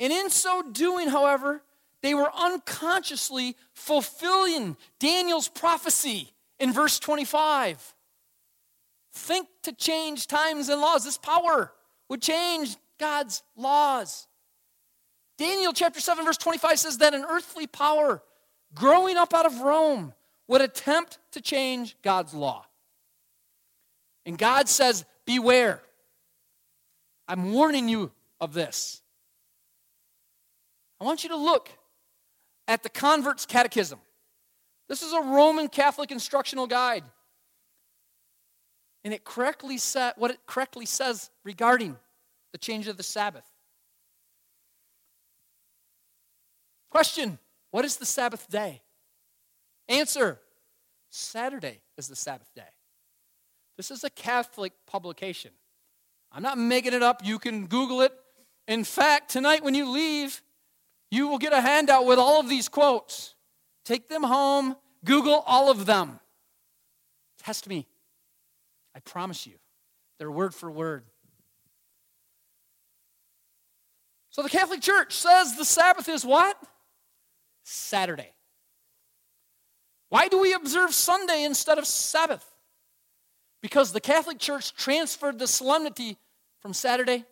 [0.00, 1.62] And in so doing, however,
[2.02, 7.94] they were unconsciously fulfilling Daniel's prophecy in verse 25.
[9.14, 11.04] Think to change times and laws.
[11.04, 11.72] This power
[12.08, 14.26] would change God's laws.
[15.38, 18.22] Daniel chapter 7, verse 25 says that an earthly power
[18.74, 20.14] growing up out of Rome
[20.48, 22.64] would attempt to change God's law.
[24.24, 25.80] And God says, Beware.
[27.26, 29.00] I'm warning you of this.
[31.00, 31.70] I want you to look
[32.68, 33.98] at the Convert's Catechism.
[34.90, 37.04] This is a Roman Catholic instructional guide.
[39.04, 41.96] And it correctly said what it correctly says regarding
[42.52, 43.46] the change of the Sabbath.
[46.90, 47.38] Question
[47.70, 48.82] What is the Sabbath day?
[49.88, 50.40] Answer
[51.08, 52.68] Saturday is the Sabbath day.
[53.82, 55.50] This is a Catholic publication.
[56.30, 57.22] I'm not making it up.
[57.24, 58.12] You can Google it.
[58.68, 60.40] In fact, tonight when you leave,
[61.10, 63.34] you will get a handout with all of these quotes.
[63.84, 66.20] Take them home, Google all of them.
[67.42, 67.88] Test me.
[68.94, 69.54] I promise you,
[70.20, 71.02] they're word for word.
[74.30, 76.56] So the Catholic Church says the Sabbath is what?
[77.64, 78.30] Saturday.
[80.08, 82.48] Why do we observe Sunday instead of Sabbath?
[83.62, 86.18] Because the Catholic Church transferred the solemnity
[86.60, 87.24] from Saturday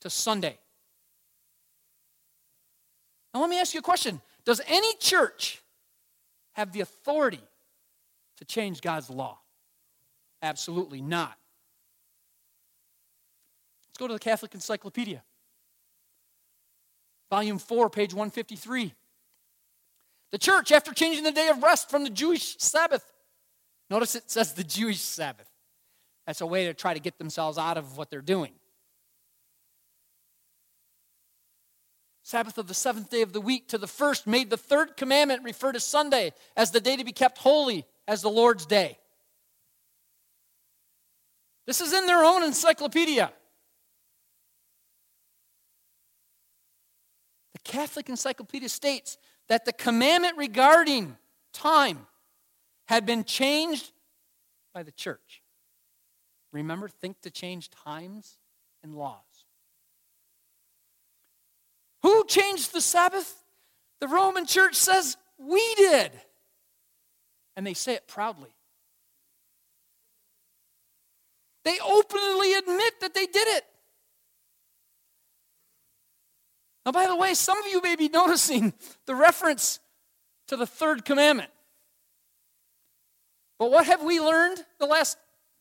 [0.00, 0.58] to Sunday.
[3.32, 5.62] Now, let me ask you a question Does any church
[6.54, 7.42] have the authority
[8.38, 9.38] to change God's law?
[10.42, 11.36] Absolutely not.
[13.88, 15.22] Let's go to the Catholic Encyclopedia,
[17.30, 18.92] volume 4, page 153.
[20.32, 23.10] The church, after changing the day of rest from the Jewish Sabbath,
[23.88, 25.48] notice it says the Jewish Sabbath.
[26.26, 28.52] That's a way to try to get themselves out of what they're doing.
[32.22, 35.44] Sabbath of the seventh day of the week to the first made the third commandment
[35.44, 38.98] refer to Sunday as the day to be kept holy as the Lord's day.
[41.66, 43.32] This is in their own encyclopedia.
[47.52, 49.18] The Catholic Encyclopedia states
[49.48, 51.16] that the commandment regarding
[51.52, 52.08] time
[52.88, 53.92] had been changed
[54.74, 55.42] by the church.
[56.56, 58.38] Remember, think to change times
[58.82, 59.44] and laws.
[62.02, 63.42] Who changed the Sabbath?
[64.00, 66.12] The Roman church says we did.
[67.56, 68.48] And they say it proudly.
[71.64, 73.66] They openly admit that they did it.
[76.86, 78.72] Now, by the way, some of you may be noticing
[79.04, 79.78] the reference
[80.48, 81.50] to the third commandment.
[83.58, 85.18] But what have we learned the last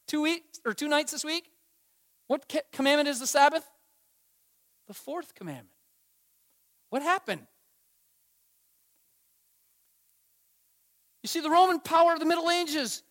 [0.07, 1.49] two weeks or two nights this week?
[2.27, 3.67] What commandment is the Sabbath?
[4.87, 5.69] The fourth commandment.
[6.89, 7.45] What happened?
[11.23, 13.01] You see, the Roman power of the Middle Ages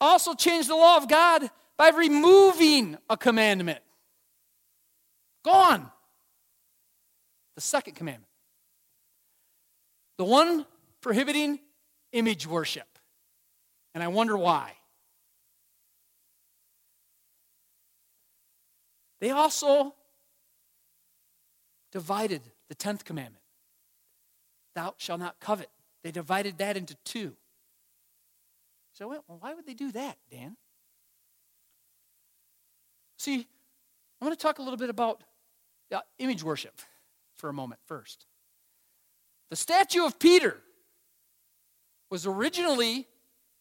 [0.00, 3.80] also changed the law of God by removing a commandment.
[5.44, 5.90] Gone.
[7.54, 8.30] The second commandment.
[10.16, 10.64] The one
[11.00, 11.60] prohibiting
[12.12, 12.98] image worship.
[13.94, 14.72] And I wonder why.
[19.24, 19.94] They also
[21.92, 23.42] divided the 10th commandment
[24.74, 25.70] Thou shalt not covet.
[26.02, 27.32] They divided that into two.
[28.92, 30.58] So, well, why would they do that, Dan?
[33.16, 33.46] See,
[34.20, 35.24] I want to talk a little bit about
[35.90, 36.78] uh, image worship
[37.34, 38.26] for a moment first.
[39.48, 40.58] The statue of Peter
[42.10, 43.06] was originally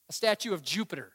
[0.09, 1.13] a statue of Jupiter.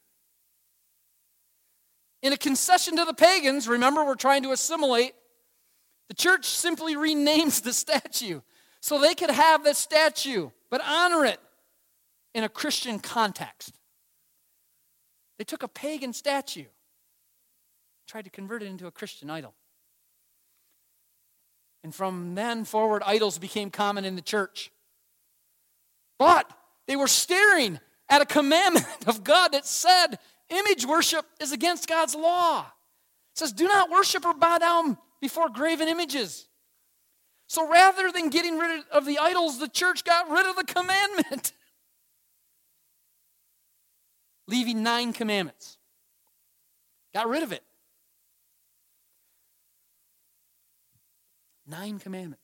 [2.23, 5.15] In a concession to the pagans, remember, we're trying to assimilate,
[6.09, 8.41] the church simply renames the statue
[8.81, 11.39] so they could have the statue, but honor it
[12.35, 13.79] in a Christian context.
[15.39, 16.65] They took a pagan statue,
[18.09, 19.55] tried to convert it into a Christian idol.
[21.85, 24.73] And from then forward, idols became common in the church.
[26.19, 26.51] But
[26.87, 30.19] they were staring at a commandment of God that said
[30.51, 32.61] image worship is against God's law.
[32.61, 36.49] It says, Do not worship or bow down before graven images.
[37.47, 41.53] So rather than getting rid of the idols, the church got rid of the commandment,
[44.47, 45.79] leaving nine commandments.
[47.15, 47.63] Got rid of it.
[51.67, 52.43] Nine commandments.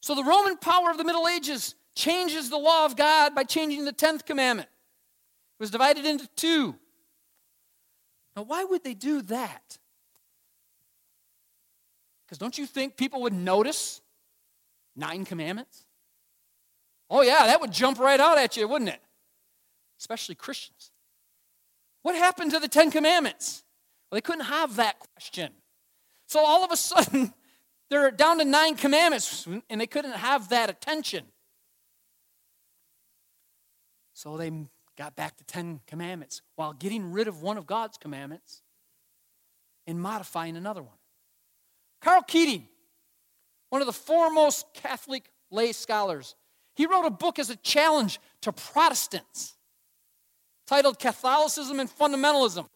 [0.00, 3.84] So the Roman power of the Middle Ages changes the law of God by changing
[3.84, 4.68] the 10th commandment.
[5.58, 6.74] It was divided into two.
[8.36, 9.78] Now, why would they do that?
[12.26, 14.02] Because don't you think people would notice
[14.94, 15.86] nine commandments?
[17.08, 19.00] Oh, yeah, that would jump right out at you, wouldn't it?
[19.98, 20.90] Especially Christians.
[22.02, 23.64] What happened to the Ten Commandments?
[24.10, 25.52] Well, they couldn't have that question.
[26.26, 27.32] So all of a sudden,
[27.90, 31.24] they're down to nine commandments, and they couldn't have that attention.
[34.12, 34.50] So they
[34.96, 38.62] got back to Ten Commandments while getting rid of one of God's commandments
[39.86, 40.96] and modifying another one.
[42.00, 42.66] Karl Keating,
[43.70, 46.34] one of the foremost Catholic lay scholars,
[46.74, 49.54] he wrote a book as a challenge to Protestants
[50.66, 52.66] titled Catholicism and Fundamentalism.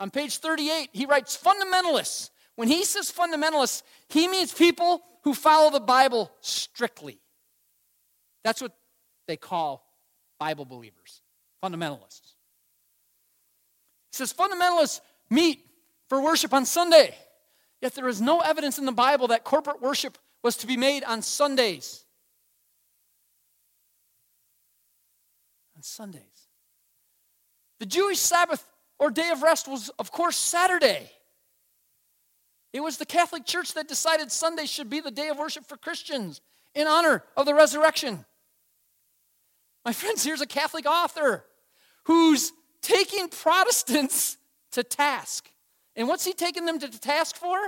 [0.00, 2.30] On page 38, he writes fundamentalists.
[2.54, 7.20] When he says fundamentalists, he means people who follow the Bible strictly.
[8.44, 8.72] That's what
[9.26, 9.87] they call
[10.38, 11.22] Bible believers,
[11.62, 12.34] fundamentalists.
[14.12, 15.64] He says fundamentalists meet
[16.08, 17.14] for worship on Sunday.
[17.80, 21.04] Yet there is no evidence in the Bible that corporate worship was to be made
[21.04, 22.04] on Sundays.
[25.76, 26.22] On Sundays.
[27.78, 28.64] The Jewish Sabbath
[28.98, 31.10] or day of rest was, of course, Saturday.
[32.72, 35.76] It was the Catholic Church that decided Sunday should be the day of worship for
[35.76, 36.40] Christians
[36.74, 38.24] in honor of the resurrection.
[39.84, 41.44] My friends, here's a Catholic author
[42.04, 42.52] who's
[42.82, 44.36] taking Protestants
[44.72, 45.50] to task.
[45.96, 47.58] And what's he taking them to task for?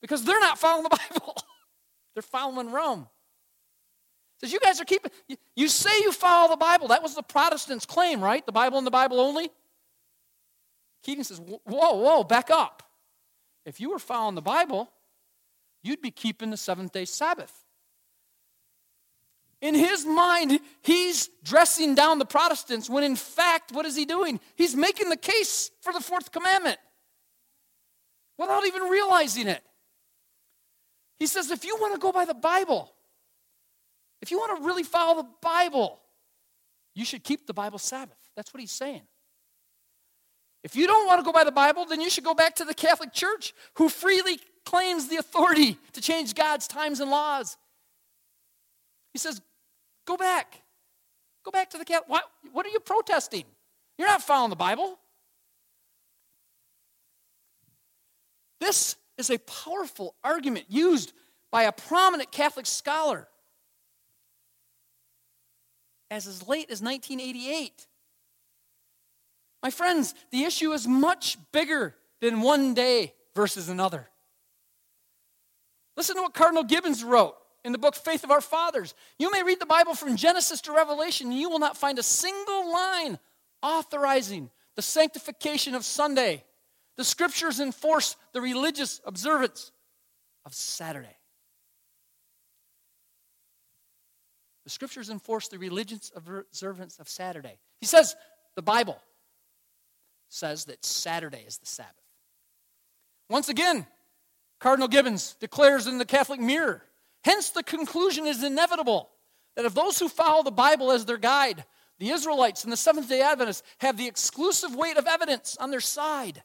[0.00, 1.36] Because they're not following the Bible,
[2.14, 3.08] they're following Rome.
[4.40, 5.10] Says, you guys are keeping,
[5.54, 6.88] you say you follow the Bible.
[6.88, 8.44] That was the Protestants' claim, right?
[8.44, 9.50] The Bible and the Bible only.
[11.02, 12.82] Keating says, whoa, whoa, back up.
[13.66, 14.90] If you were following the Bible,
[15.82, 17.66] you'd be keeping the seventh day Sabbath.
[19.62, 24.40] In his mind, he's dressing down the Protestants when in fact, what is he doing?
[24.54, 26.78] He's making the case for the fourth commandment
[28.38, 29.62] without even realizing it.
[31.18, 32.90] He says, if you want to go by the Bible,
[34.22, 36.00] if you want to really follow the Bible,
[36.94, 38.16] you should keep the Bible Sabbath.
[38.36, 39.02] That's what he's saying.
[40.64, 42.64] If you don't want to go by the Bible, then you should go back to
[42.64, 47.56] the Catholic Church, who freely claims the authority to change God's times and laws.
[49.12, 49.40] He says,
[50.10, 50.60] Go back.
[51.44, 52.08] Go back to the Catholic.
[52.08, 53.44] What, what are you protesting?
[53.96, 54.98] You're not following the Bible.
[58.58, 61.12] This is a powerful argument used
[61.52, 63.28] by a prominent Catholic scholar
[66.10, 67.86] as as late as 1988.
[69.62, 74.08] My friends, the issue is much bigger than one day versus another.
[75.96, 78.94] Listen to what Cardinal Gibbons wrote in the book Faith of Our Fathers.
[79.18, 82.02] You may read the Bible from Genesis to Revelation, and you will not find a
[82.02, 83.18] single line
[83.62, 86.44] authorizing the sanctification of Sunday.
[86.96, 89.72] The scriptures enforce the religious observance
[90.44, 91.16] of Saturday.
[94.64, 97.58] The scriptures enforce the religious observance of Saturday.
[97.80, 98.14] He says
[98.54, 98.98] the Bible
[100.28, 101.94] says that Saturday is the Sabbath.
[103.28, 103.86] Once again,
[104.60, 106.82] Cardinal Gibbons declares in the Catholic Mirror
[107.24, 109.10] Hence, the conclusion is inevitable
[109.56, 111.64] that if those who follow the Bible as their guide,
[111.98, 115.80] the Israelites and the Seventh day Adventists, have the exclusive weight of evidence on their
[115.80, 116.42] side,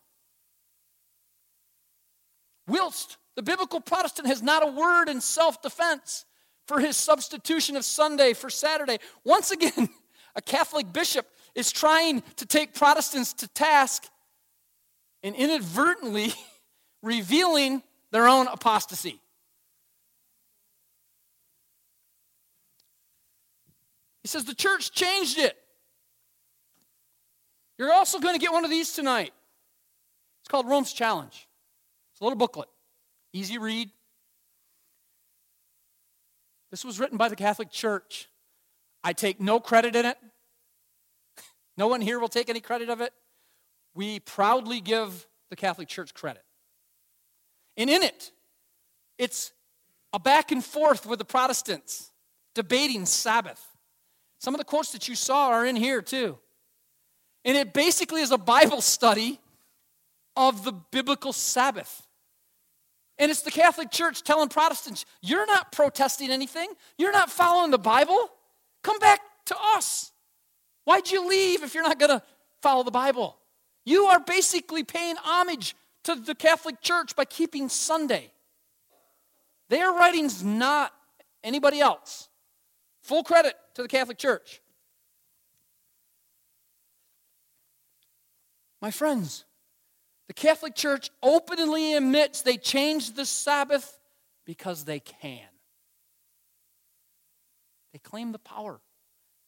[2.68, 6.26] whilst the biblical Protestant has not a word in self defense
[6.68, 9.90] for his substitution of Sunday for Saturday, once again,
[10.36, 14.08] a Catholic bishop is trying to take Protestants to task
[15.24, 16.34] and inadvertently
[17.02, 19.22] revealing their own apostasy.
[24.26, 25.56] He says the church changed it.
[27.78, 29.32] You're also going to get one of these tonight.
[30.42, 31.48] It's called Rome's Challenge.
[32.12, 32.68] It's a little booklet,
[33.34, 33.92] easy read.
[36.72, 38.28] This was written by the Catholic Church.
[39.04, 40.18] I take no credit in it.
[41.78, 43.14] No one here will take any credit of it.
[43.94, 46.44] We proudly give the Catholic Church credit.
[47.78, 48.32] And in it,
[49.20, 49.52] it's
[50.14, 52.12] a back and forth with the Protestants
[52.56, 53.75] debating Sabbath.
[54.46, 56.38] Some of the quotes that you saw are in here too.
[57.46, 59.40] And it basically is a Bible study
[60.38, 62.06] of the biblical Sabbath.
[63.18, 67.80] And it's the Catholic Church telling Protestants, you're not protesting anything, you're not following the
[67.80, 68.30] Bible.
[68.84, 70.12] Come back to us.
[70.84, 72.22] Why'd you leave if you're not going to
[72.62, 73.38] follow the Bible?
[73.84, 78.32] You are basically paying homage to the Catholic Church by keeping Sunday.
[79.70, 80.94] Their writing's not
[81.44, 82.30] anybody else.
[83.02, 84.62] Full credit to the Catholic Church.
[88.82, 89.46] My friends,
[90.28, 94.00] the Catholic Church openly admits they changed the Sabbath
[94.46, 95.48] because they can.
[97.94, 98.82] They claim the power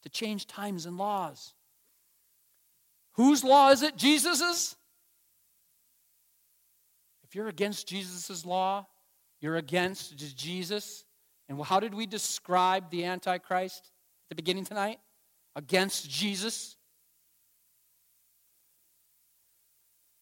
[0.04, 1.54] to change times and laws.
[3.14, 3.98] Whose law is it?
[3.98, 4.76] Jesus's?
[7.24, 8.88] If you're against Jesus' law,
[9.42, 11.04] you're against Jesus.
[11.50, 13.92] And how did we describe the Antichrist?
[14.30, 15.00] The beginning tonight
[15.56, 16.76] against Jesus?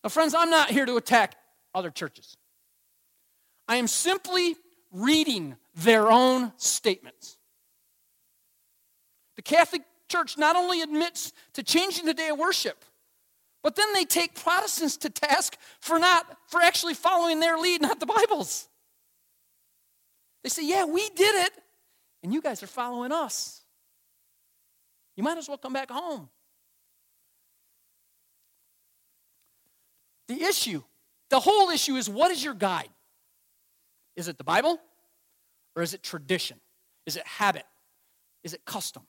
[0.03, 1.35] Now, friends, I'm not here to attack
[1.73, 2.37] other churches.
[3.67, 4.55] I am simply
[4.91, 7.37] reading their own statements.
[9.35, 12.85] The Catholic Church not only admits to changing the day of worship,
[13.63, 17.99] but then they take Protestants to task for not for actually following their lead, not
[17.99, 18.69] the Bible's.
[20.43, 21.63] They say, "Yeah, we did it,
[22.21, 23.64] and you guys are following us."
[25.15, 26.29] You might as well come back home.
[30.27, 30.81] The issue,
[31.29, 32.89] the whole issue is what is your guide?
[34.15, 34.79] Is it the Bible
[35.75, 36.59] or is it tradition?
[37.05, 37.65] Is it habit?
[38.43, 39.03] Is it custom?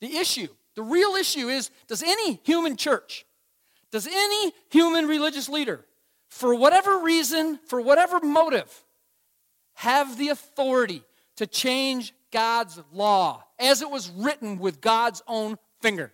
[0.00, 3.26] The issue, the real issue is does any human church,
[3.90, 5.84] does any human religious leader,
[6.28, 8.84] for whatever reason, for whatever motive,
[9.74, 11.02] have the authority
[11.36, 16.12] to change God's law as it was written with God's own finger?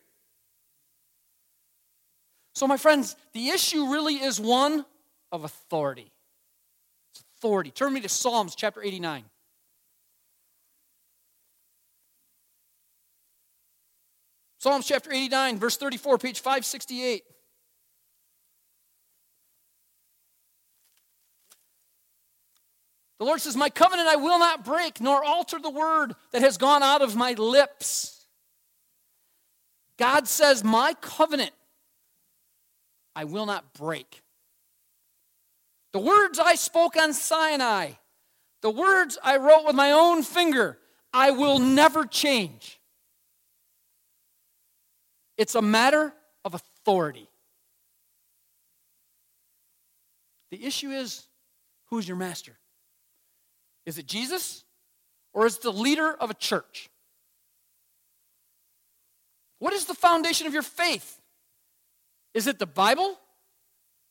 [2.55, 4.87] So, my friends, the issue really is one
[5.31, 6.11] of authority.
[7.13, 7.71] It's authority.
[7.71, 9.25] Turn me to Psalms chapter 89.
[14.59, 17.23] Psalms chapter 89, verse 34, page 568.
[23.19, 26.59] The Lord says, My covenant I will not break, nor alter the word that has
[26.59, 28.27] gone out of my lips.
[29.99, 31.53] God says, My covenant
[33.15, 34.23] I will not break.
[35.93, 37.93] The words I spoke on Sinai,
[38.61, 40.79] the words I wrote with my own finger,
[41.13, 42.79] I will never change.
[45.39, 46.13] It's a matter
[46.45, 47.29] of authority.
[50.51, 51.27] The issue is
[51.87, 52.59] who's your master?
[53.87, 54.65] Is it Jesus
[55.33, 56.91] or is it the leader of a church?
[59.59, 61.21] What is the foundation of your faith?
[62.35, 63.19] Is it the Bible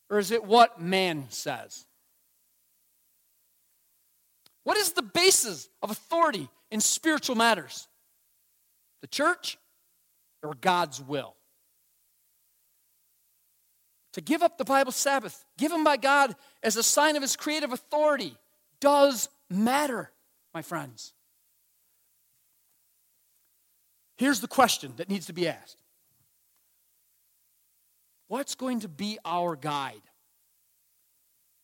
[0.09, 1.85] or is it what man says?
[4.63, 7.87] What is the basis of authority in spiritual matters?
[9.01, 9.57] The church
[10.41, 11.35] or God's will?
[14.13, 17.73] To give up the Bible Sabbath, given by God as a sign of his creative
[17.73, 18.37] authority,
[18.79, 20.11] does matter,
[20.53, 21.13] my friends.
[24.17, 25.77] Here's the question that needs to be asked
[28.27, 30.01] What's going to be our guide?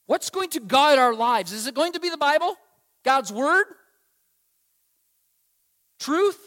[0.05, 1.53] What's going to guide our lives?
[1.53, 2.55] Is it going to be the Bible?
[3.03, 3.65] God's Word?
[5.99, 6.39] Truth?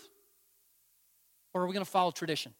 [1.53, 2.53] Or are we going to follow tradition?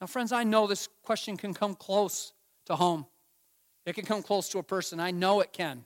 [0.00, 2.32] Now, friends, I know this question can come close
[2.66, 3.06] to home.
[3.86, 4.98] It can come close to a person.
[4.98, 5.84] I know it can.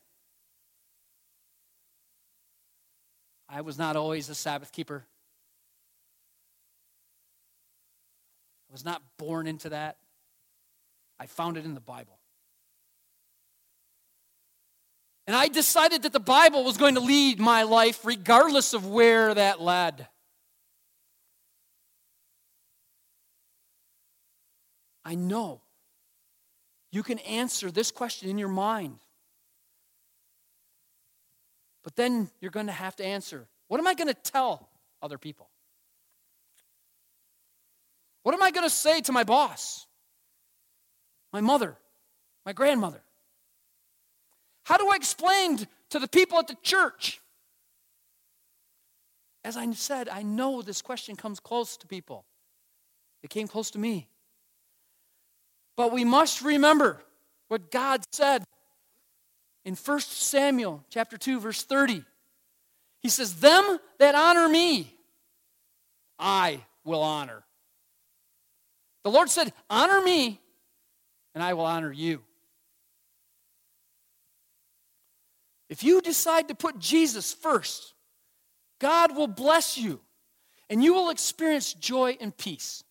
[3.49, 5.05] I was not always a Sabbath keeper.
[8.69, 9.97] I was not born into that.
[11.19, 12.19] I found it in the Bible.
[15.27, 19.35] And I decided that the Bible was going to lead my life regardless of where
[19.35, 20.09] that led.
[25.05, 25.63] I know
[26.91, 28.99] you can answer this question in your mind.
[31.83, 34.69] But then you're going to have to answer what am I going to tell
[35.03, 35.49] other people?
[38.23, 39.87] What am I going to say to my boss,
[41.33, 41.77] my mother,
[42.45, 43.01] my grandmother?
[44.65, 47.21] How do I explain to the people at the church?
[49.45, 52.27] As I said, I know this question comes close to people.
[53.23, 54.09] It came close to me.
[55.79, 57.01] But we must remember
[57.47, 58.43] what God said
[59.65, 62.05] in 1 Samuel chapter 2 verse 30.
[62.99, 64.99] He says, "Them that honor me,
[66.19, 67.47] I will honor."
[69.05, 70.43] The Lord said, "Honor me,
[71.33, 72.25] and I will honor you."
[75.69, 77.95] If you decide to put Jesus first,
[78.81, 80.05] God will bless you
[80.69, 82.83] and you will experience joy and peace.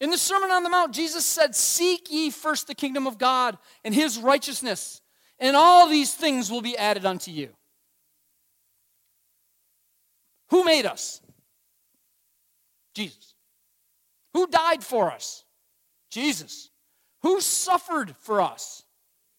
[0.00, 3.56] In the Sermon on the Mount, Jesus said, Seek ye first the kingdom of God
[3.84, 5.00] and his righteousness,
[5.38, 7.48] and all these things will be added unto you.
[10.50, 11.20] Who made us?
[12.94, 13.34] Jesus.
[14.34, 15.44] Who died for us?
[16.10, 16.70] Jesus.
[17.22, 18.84] Who suffered for us?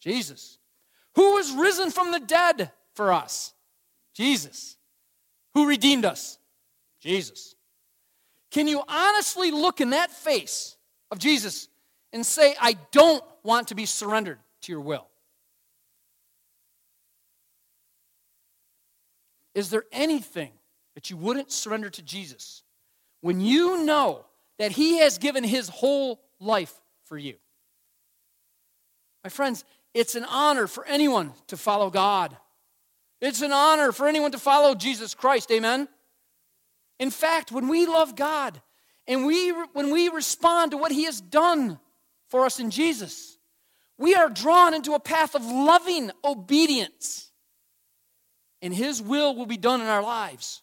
[0.01, 0.58] Jesus.
[1.16, 3.53] Who was risen from the dead for us?
[4.16, 4.78] Jesus.
[5.53, 6.39] Who redeemed us?
[6.99, 7.55] Jesus.
[8.52, 10.78] Can you honestly look in that face
[11.12, 11.68] of Jesus
[12.14, 15.08] and say, I don't want to be surrendered to your will?
[19.54, 20.52] Is there anything
[20.95, 22.64] that you wouldn't surrender to Jesus
[23.22, 24.26] when you know
[24.60, 26.74] that He has given His whole life
[27.06, 27.36] for you?
[29.24, 32.38] My friends, it's an honor for anyone to follow God.
[33.20, 35.52] It's an honor for anyone to follow Jesus Christ.
[35.52, 35.88] Amen?
[37.00, 38.62] In fact, when we love God
[39.08, 41.80] and we, when we respond to what He has done
[42.30, 43.38] for us in Jesus,
[43.98, 47.32] we are drawn into a path of loving obedience,
[48.62, 50.62] and His will will be done in our lives.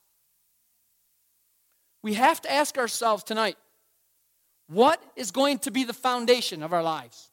[2.03, 3.57] We have to ask ourselves tonight
[4.69, 7.31] what is going to be the foundation of our lives?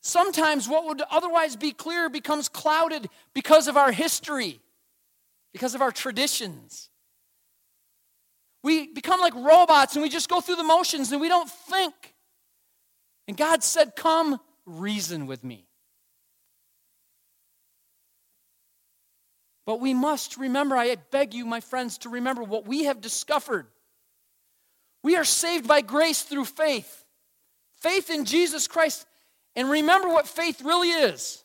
[0.00, 4.60] Sometimes what would otherwise be clear becomes clouded because of our history,
[5.52, 6.88] because of our traditions.
[8.62, 11.94] We become like robots and we just go through the motions and we don't think.
[13.28, 15.66] And God said, Come reason with me.
[19.64, 23.66] But we must remember, I beg you, my friends, to remember what we have discovered.
[25.04, 27.04] We are saved by grace through faith.
[27.80, 29.06] Faith in Jesus Christ.
[29.54, 31.44] And remember what faith really is.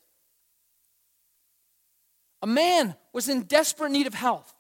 [2.42, 4.54] A man was in desperate need of health.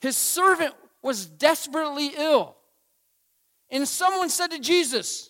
[0.00, 2.54] His servant was desperately ill.
[3.68, 5.28] And someone said to Jesus,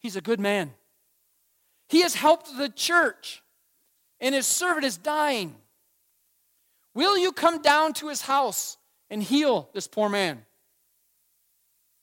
[0.00, 0.74] He's a good man.
[1.88, 3.42] He has helped the church,
[4.20, 5.54] and his servant is dying.
[6.92, 8.76] Will you come down to his house
[9.08, 10.44] and heal this poor man?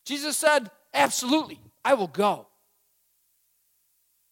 [0.04, 2.48] Jesus said, Absolutely, I will go.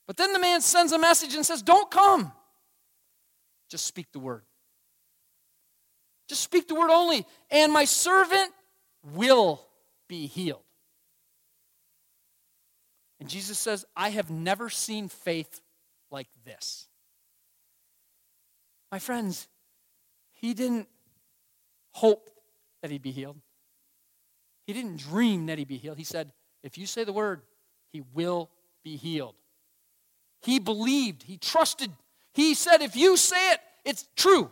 [0.08, 2.32] But then the man sends a message and says, Don't come.
[3.70, 4.42] Just speak the word.
[6.28, 8.52] Just speak the word only, and my servant
[9.14, 9.62] will
[10.08, 10.62] be healed.
[13.20, 15.62] And Jesus says, I have never seen faith
[16.12, 16.88] like this.
[18.92, 19.48] My friends,
[20.34, 20.88] he didn't
[21.92, 22.30] hope
[22.82, 23.38] that he'd be healed.
[24.68, 25.98] He didn't dream that he'd be healed.
[25.98, 26.32] He said,
[26.64, 27.42] If you say the word,
[27.92, 28.50] he will
[28.84, 29.36] be healed.
[30.42, 31.92] He believed, he trusted.
[32.34, 34.52] He said, If you say it, it's true.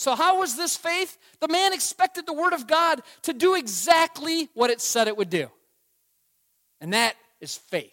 [0.00, 1.18] So, how was this faith?
[1.40, 5.28] The man expected the word of God to do exactly what it said it would
[5.28, 5.50] do.
[6.80, 7.92] And that is faith.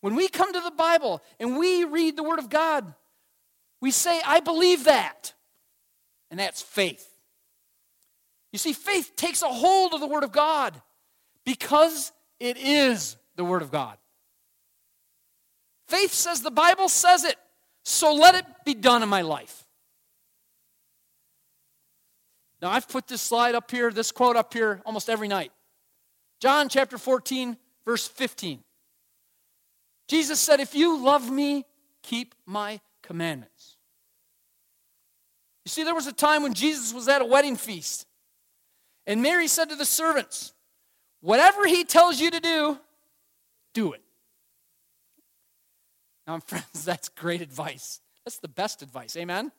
[0.00, 2.94] When we come to the Bible and we read the word of God,
[3.82, 5.34] we say, I believe that.
[6.30, 7.06] And that's faith.
[8.50, 10.80] You see, faith takes a hold of the Word of God
[11.44, 13.98] because it is the Word of God.
[15.88, 17.36] Faith says the Bible says it,
[17.84, 19.61] so let it be done in my life.
[22.62, 25.50] Now, I've put this slide up here, this quote up here almost every night.
[26.40, 28.62] John chapter 14, verse 15.
[30.08, 31.64] Jesus said, If you love me,
[32.04, 33.76] keep my commandments.
[35.64, 38.06] You see, there was a time when Jesus was at a wedding feast,
[39.08, 40.52] and Mary said to the servants,
[41.20, 42.78] Whatever he tells you to do,
[43.74, 44.02] do it.
[46.28, 48.00] Now, friends, that's great advice.
[48.24, 49.16] That's the best advice.
[49.16, 49.50] Amen?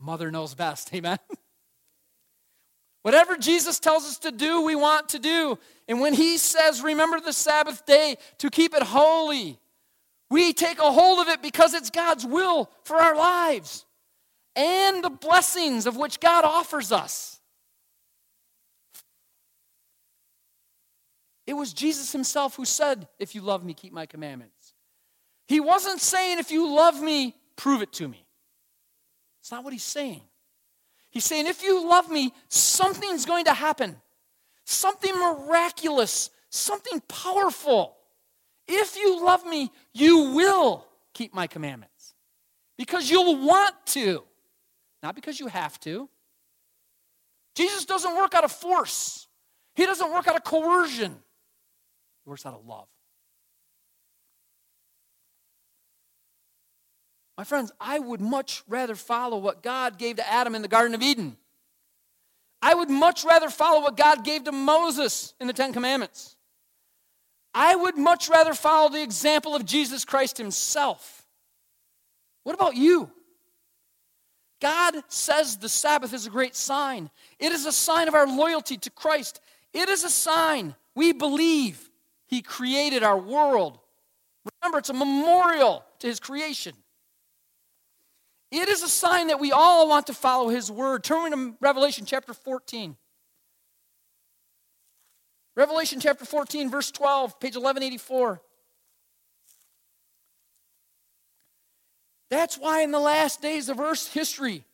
[0.00, 0.92] Mother knows best.
[0.94, 1.18] Amen?
[3.02, 5.58] Whatever Jesus tells us to do, we want to do.
[5.88, 9.58] And when he says, remember the Sabbath day to keep it holy,
[10.28, 13.86] we take a hold of it because it's God's will for our lives
[14.54, 17.40] and the blessings of which God offers us.
[21.46, 24.74] It was Jesus himself who said, If you love me, keep my commandments.
[25.48, 28.24] He wasn't saying, If you love me, prove it to me.
[29.40, 30.22] It's not what he's saying.
[31.10, 33.96] He's saying, If you love me, something's going to happen.
[34.64, 37.96] Something miraculous, something powerful.
[38.68, 42.14] If you love me, you will keep my commandments
[42.78, 44.22] because you'll want to,
[45.02, 46.08] not because you have to.
[47.56, 49.26] Jesus doesn't work out of force,
[49.74, 51.12] He doesn't work out of coercion,
[52.24, 52.86] He works out of love.
[57.40, 60.94] My friends, I would much rather follow what God gave to Adam in the Garden
[60.94, 61.38] of Eden.
[62.60, 66.36] I would much rather follow what God gave to Moses in the Ten Commandments.
[67.54, 71.24] I would much rather follow the example of Jesus Christ himself.
[72.42, 73.10] What about you?
[74.60, 77.08] God says the Sabbath is a great sign.
[77.38, 79.40] It is a sign of our loyalty to Christ.
[79.72, 81.88] It is a sign we believe
[82.26, 83.78] He created our world.
[84.60, 86.74] Remember, it's a memorial to His creation.
[88.50, 91.04] It is a sign that we all want to follow His word.
[91.04, 92.96] Turn to Revelation chapter 14.
[95.56, 98.40] Revelation chapter 14, verse 12, page 1184.
[102.30, 104.64] That's why in the last days of Earth's history,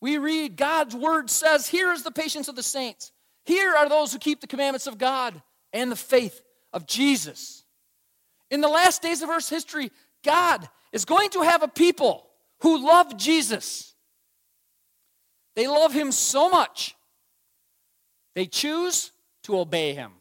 [0.00, 3.12] we read God's word says, Here is the patience of the saints.
[3.44, 5.40] Here are those who keep the commandments of God
[5.72, 6.42] and the faith
[6.72, 7.64] of Jesus.
[8.50, 9.90] In the last days of Earth's history,
[10.24, 12.26] God is going to have a people
[12.60, 13.94] who love Jesus.
[15.56, 16.94] They love him so much
[18.34, 19.12] they choose
[19.44, 20.12] to obey him.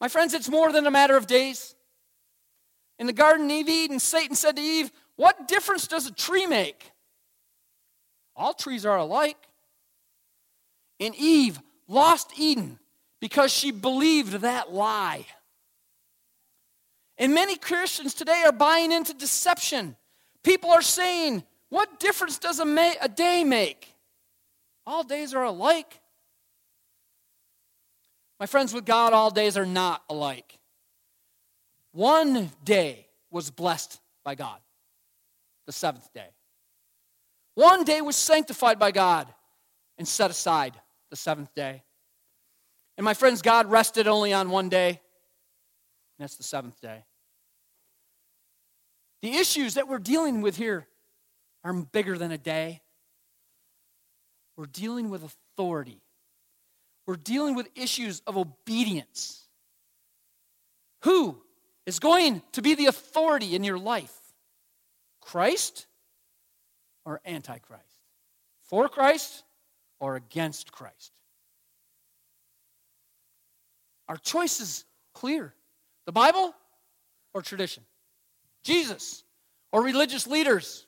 [0.00, 1.74] My friends, it's more than a matter of days.
[2.98, 6.92] In the Garden of Eden, Satan said to Eve, What difference does a tree make?
[8.34, 9.36] All trees are alike.
[10.98, 12.78] And Eve lost Eden
[13.20, 15.26] because she believed that lie.
[17.20, 19.94] And many Christians today are buying into deception.
[20.42, 23.94] People are saying, What difference does a, ma- a day make?
[24.86, 26.00] All days are alike.
[28.40, 30.58] My friends, with God, all days are not alike.
[31.92, 34.58] One day was blessed by God,
[35.66, 36.28] the seventh day.
[37.54, 39.28] One day was sanctified by God
[39.98, 41.82] and set aside, the seventh day.
[42.96, 44.98] And my friends, God rested only on one day, and
[46.18, 47.04] that's the seventh day.
[49.22, 50.86] The issues that we're dealing with here
[51.62, 52.80] are bigger than a day.
[54.56, 56.00] We're dealing with authority.
[57.06, 59.46] We're dealing with issues of obedience.
[61.02, 61.42] Who
[61.86, 64.14] is going to be the authority in your life?
[65.20, 65.86] Christ
[67.04, 67.84] or Antichrist?
[68.62, 69.44] For Christ
[69.98, 71.12] or against Christ?
[74.08, 75.54] Our choice is clear
[76.06, 76.54] the Bible
[77.34, 77.84] or tradition?
[78.64, 79.24] Jesus
[79.72, 80.86] or religious leaders?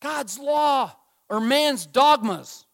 [0.00, 0.94] God's law
[1.28, 2.66] or man's dogmas?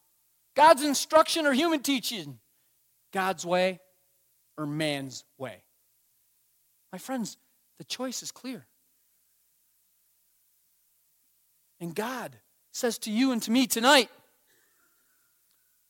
[0.55, 2.39] God's instruction or human teaching?
[3.13, 3.81] God's way
[4.57, 5.63] or man's way?
[6.93, 7.37] My friends,
[7.79, 8.67] the choice is clear.
[11.81, 12.37] And God
[12.73, 14.09] says to you and to me tonight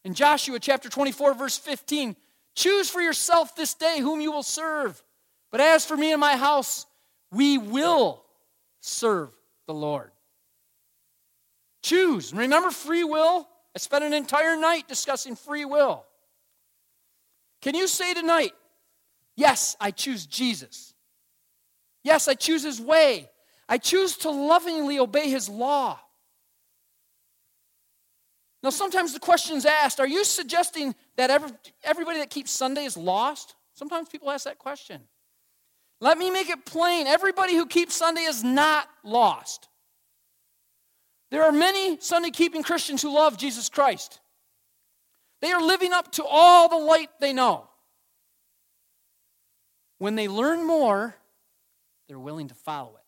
[0.05, 2.17] in Joshua chapter 24, verse 15
[2.55, 5.03] choose for yourself this day whom you will serve.
[5.53, 6.87] But as for me and my house,
[7.37, 8.25] we will
[8.81, 9.31] serve
[9.67, 10.11] the Lord.
[11.83, 12.33] Choose.
[12.33, 13.47] Remember free will?
[13.75, 16.05] I spent an entire night discussing free will.
[17.61, 18.53] Can you say tonight,
[19.37, 20.95] yes, I choose Jesus?
[22.03, 23.29] Yes, I choose his way.
[23.69, 25.99] I choose to lovingly obey his law.
[28.63, 31.51] Now, sometimes the question is asked Are you suggesting that every,
[31.85, 33.55] everybody that keeps Sunday is lost?
[33.75, 35.03] Sometimes people ask that question.
[36.01, 39.69] Let me make it plain everybody who keeps Sunday is not lost.
[41.31, 44.21] There are many Sunday keeping Christians who love Jesus Christ.
[45.41, 47.69] They are living up to all the light they know.
[49.99, 51.17] When they learn more,
[52.09, 53.03] they're willing to follow it.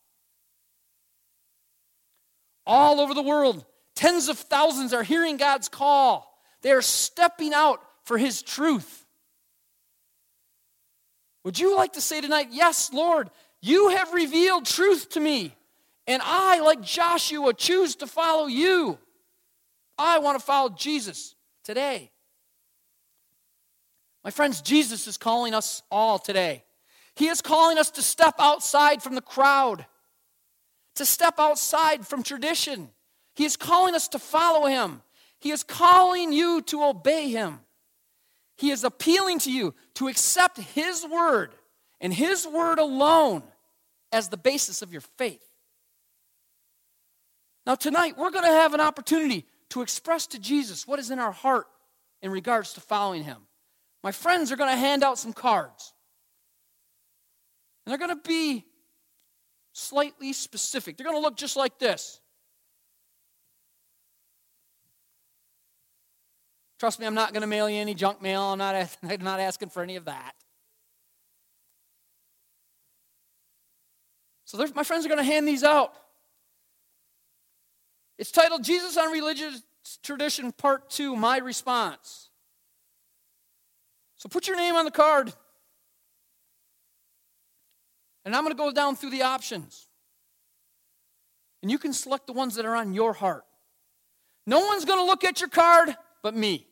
[2.67, 3.65] All over the world,
[3.95, 6.39] tens of thousands are hearing God's call.
[6.63, 9.07] They are stepping out for His truth.
[11.49, 13.31] Would you like to say tonight, Yes, Lord,
[13.63, 15.57] you have revealed truth to me,
[16.07, 18.99] and I, like Joshua, choose to follow you?
[19.97, 21.35] I want to follow Jesus
[21.65, 22.11] today.
[24.23, 26.65] My friends, Jesus is calling us all today.
[27.17, 29.87] He is calling us to step outside from the crowd,
[30.97, 32.91] to step outside from tradition.
[33.35, 35.01] He is calling us to follow Him.
[35.39, 37.61] He is calling you to obey Him.
[38.59, 41.57] He is appealing to you to accept His word
[42.01, 43.43] and His word alone
[44.13, 45.45] as the basis of your faith.
[47.67, 51.19] Now, tonight, we're going to have an opportunity to express to Jesus what is in
[51.19, 51.67] our heart
[52.23, 53.39] in regards to following Him.
[54.05, 55.93] My friends are going to hand out some cards.
[57.85, 58.65] And they're going to be
[59.73, 60.97] slightly specific.
[60.97, 62.21] They're going to look just like this.
[66.79, 68.43] Trust me, I'm not going to mail you any junk mail.
[68.43, 70.33] I'm not, I'm not asking for any of that.
[74.45, 75.93] So my friends are going to hand these out.
[78.17, 79.63] It's titled Jesus on Religious
[80.03, 82.31] Tradition, Part 2 My Response.
[84.17, 85.33] So put your name on the card.
[88.25, 89.87] And I'm going to go down through the options.
[91.63, 93.45] And you can select the ones that are on your heart.
[94.47, 96.68] No one's going to look at your card but me.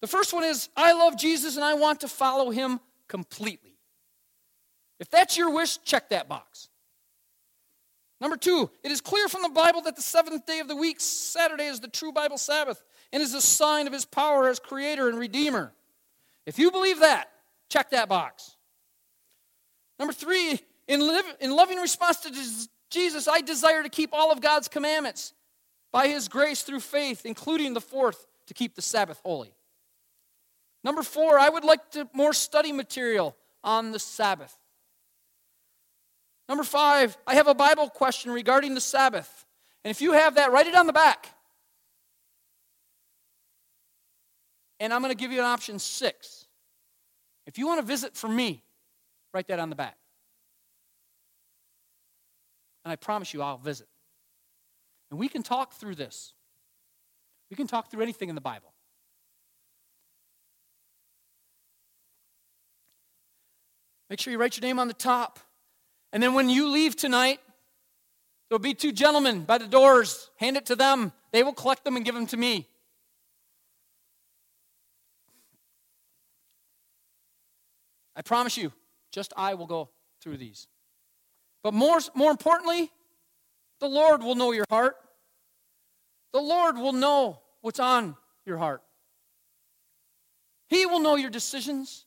[0.00, 3.76] The first one is I love Jesus and I want to follow him completely.
[5.00, 6.68] If that's your wish, check that box.
[8.20, 10.98] Number two, it is clear from the Bible that the seventh day of the week,
[10.98, 12.82] Saturday, is the true Bible Sabbath
[13.12, 15.72] and is a sign of his power as creator and redeemer.
[16.44, 17.30] If you believe that,
[17.68, 18.56] check that box.
[19.98, 22.32] Number three, in, live, in loving response to
[22.90, 25.32] Jesus, I desire to keep all of God's commandments
[25.92, 29.54] by his grace through faith, including the fourth, to keep the Sabbath holy.
[30.84, 34.56] Number four, I would like to more study material on the Sabbath.
[36.48, 39.46] Number five, I have a Bible question regarding the Sabbath.
[39.84, 41.28] And if you have that, write it on the back.
[44.80, 46.46] And I'm going to give you an option six.
[47.46, 48.62] If you want to visit for me,
[49.34, 49.96] write that on the back.
[52.84, 53.88] And I promise you, I'll visit.
[55.10, 56.32] And we can talk through this.
[57.50, 58.72] We can talk through anything in the Bible.
[64.10, 65.38] Make sure you write your name on the top.
[66.12, 67.40] And then when you leave tonight,
[68.48, 70.30] there'll be two gentlemen by the doors.
[70.36, 71.12] Hand it to them.
[71.32, 72.66] They will collect them and give them to me.
[78.16, 78.72] I promise you,
[79.12, 79.90] just I will go
[80.20, 80.66] through these.
[81.62, 82.90] But more, more importantly,
[83.80, 84.96] the Lord will know your heart.
[86.32, 88.82] The Lord will know what's on your heart.
[90.68, 92.04] He will know your decisions.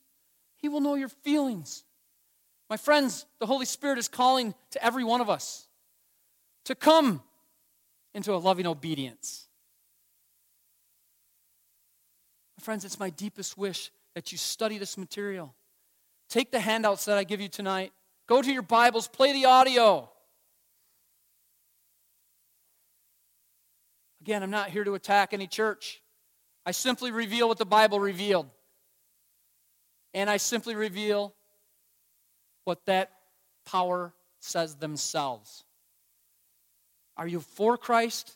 [0.57, 1.83] He will know your feelings.
[2.71, 5.67] My friends, the Holy Spirit is calling to every one of us
[6.63, 7.21] to come
[8.13, 9.49] into a loving obedience.
[12.57, 15.53] My friends, it's my deepest wish that you study this material.
[16.29, 17.91] Take the handouts that I give you tonight.
[18.25, 20.09] Go to your Bibles, play the audio.
[24.21, 26.01] Again, I'm not here to attack any church.
[26.65, 28.47] I simply reveal what the Bible revealed.
[30.13, 31.33] And I simply reveal
[32.65, 33.11] what that
[33.65, 35.63] power says themselves.
[37.17, 38.35] Are you for Christ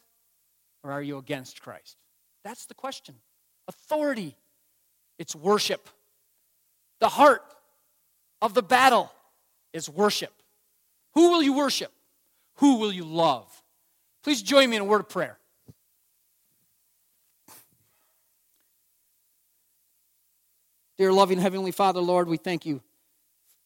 [0.84, 1.98] or are you against Christ?
[2.44, 3.16] That's the question.
[3.68, 4.36] Authority,
[5.18, 5.90] it's worship.
[7.00, 7.42] The heart
[8.42, 9.12] of the battle
[9.74, 10.32] is worship.
[11.14, 11.92] Who will you worship?
[12.58, 13.48] Who will you love?
[14.24, 15.38] Please join me in a word of prayer.
[20.98, 22.82] Dear loving Heavenly Father, Lord, we thank you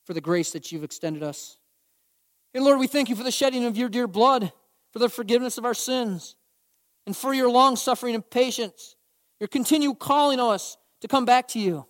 [0.10, 1.60] for the grace that you've extended us.
[2.56, 4.52] And Lord, we thank you for the shedding of your dear blood,
[4.92, 6.36] for the forgiveness of our sins,
[7.06, 8.96] and for your long suffering and patience,
[9.40, 11.86] your continual calling on us to come back to you.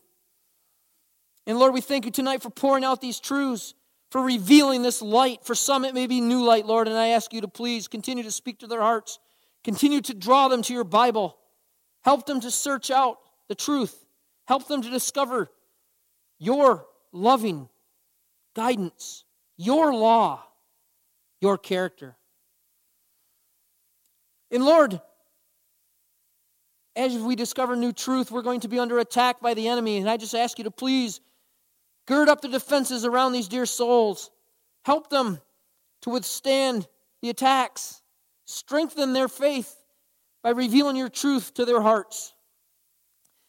[1.48, 3.74] And Lord, we thank you tonight for pouring out these truths,
[4.12, 5.46] for revealing this light.
[5.46, 8.26] For some, it may be new light, Lord, and I ask you to please continue
[8.26, 9.18] to speak to their hearts,
[9.64, 11.38] continue to draw them to your Bible,
[12.02, 14.04] help them to search out the truth
[14.50, 15.48] Help them to discover
[16.40, 17.70] your loving
[18.56, 19.24] guidance,
[19.58, 20.44] your law,
[21.42, 22.16] your character.
[24.52, 25.00] And Lord,
[26.96, 29.98] as we discover new truth, we're going to be under attack by the enemy.
[29.98, 31.22] And I just ask you to please
[32.08, 34.32] gird up the defenses around these dear souls.
[34.84, 35.40] Help them
[36.02, 36.88] to withstand
[37.22, 38.02] the attacks.
[38.46, 39.76] Strengthen their faith
[40.42, 42.34] by revealing your truth to their hearts.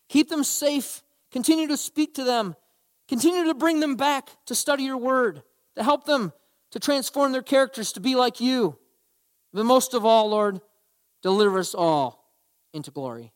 [0.09, 1.03] Keep them safe.
[1.33, 2.55] Continue to speak to them.
[3.11, 5.43] Continue to bring them back to study your word,
[5.75, 6.33] to help them
[6.71, 8.79] to transform their characters to be like you.
[9.53, 10.61] But most of all, Lord,
[11.21, 12.25] deliver us all
[12.73, 13.33] into glory.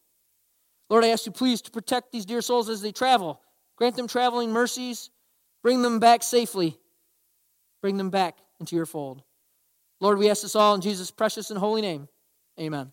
[0.88, 3.40] Lord, I ask you please to protect these dear souls as they travel.
[3.74, 5.10] Grant them traveling mercies.
[5.60, 6.78] Bring them back safely.
[7.82, 9.24] Bring them back into your fold.
[10.00, 12.06] Lord, we ask this all in Jesus' precious and holy name.
[12.60, 12.92] Amen.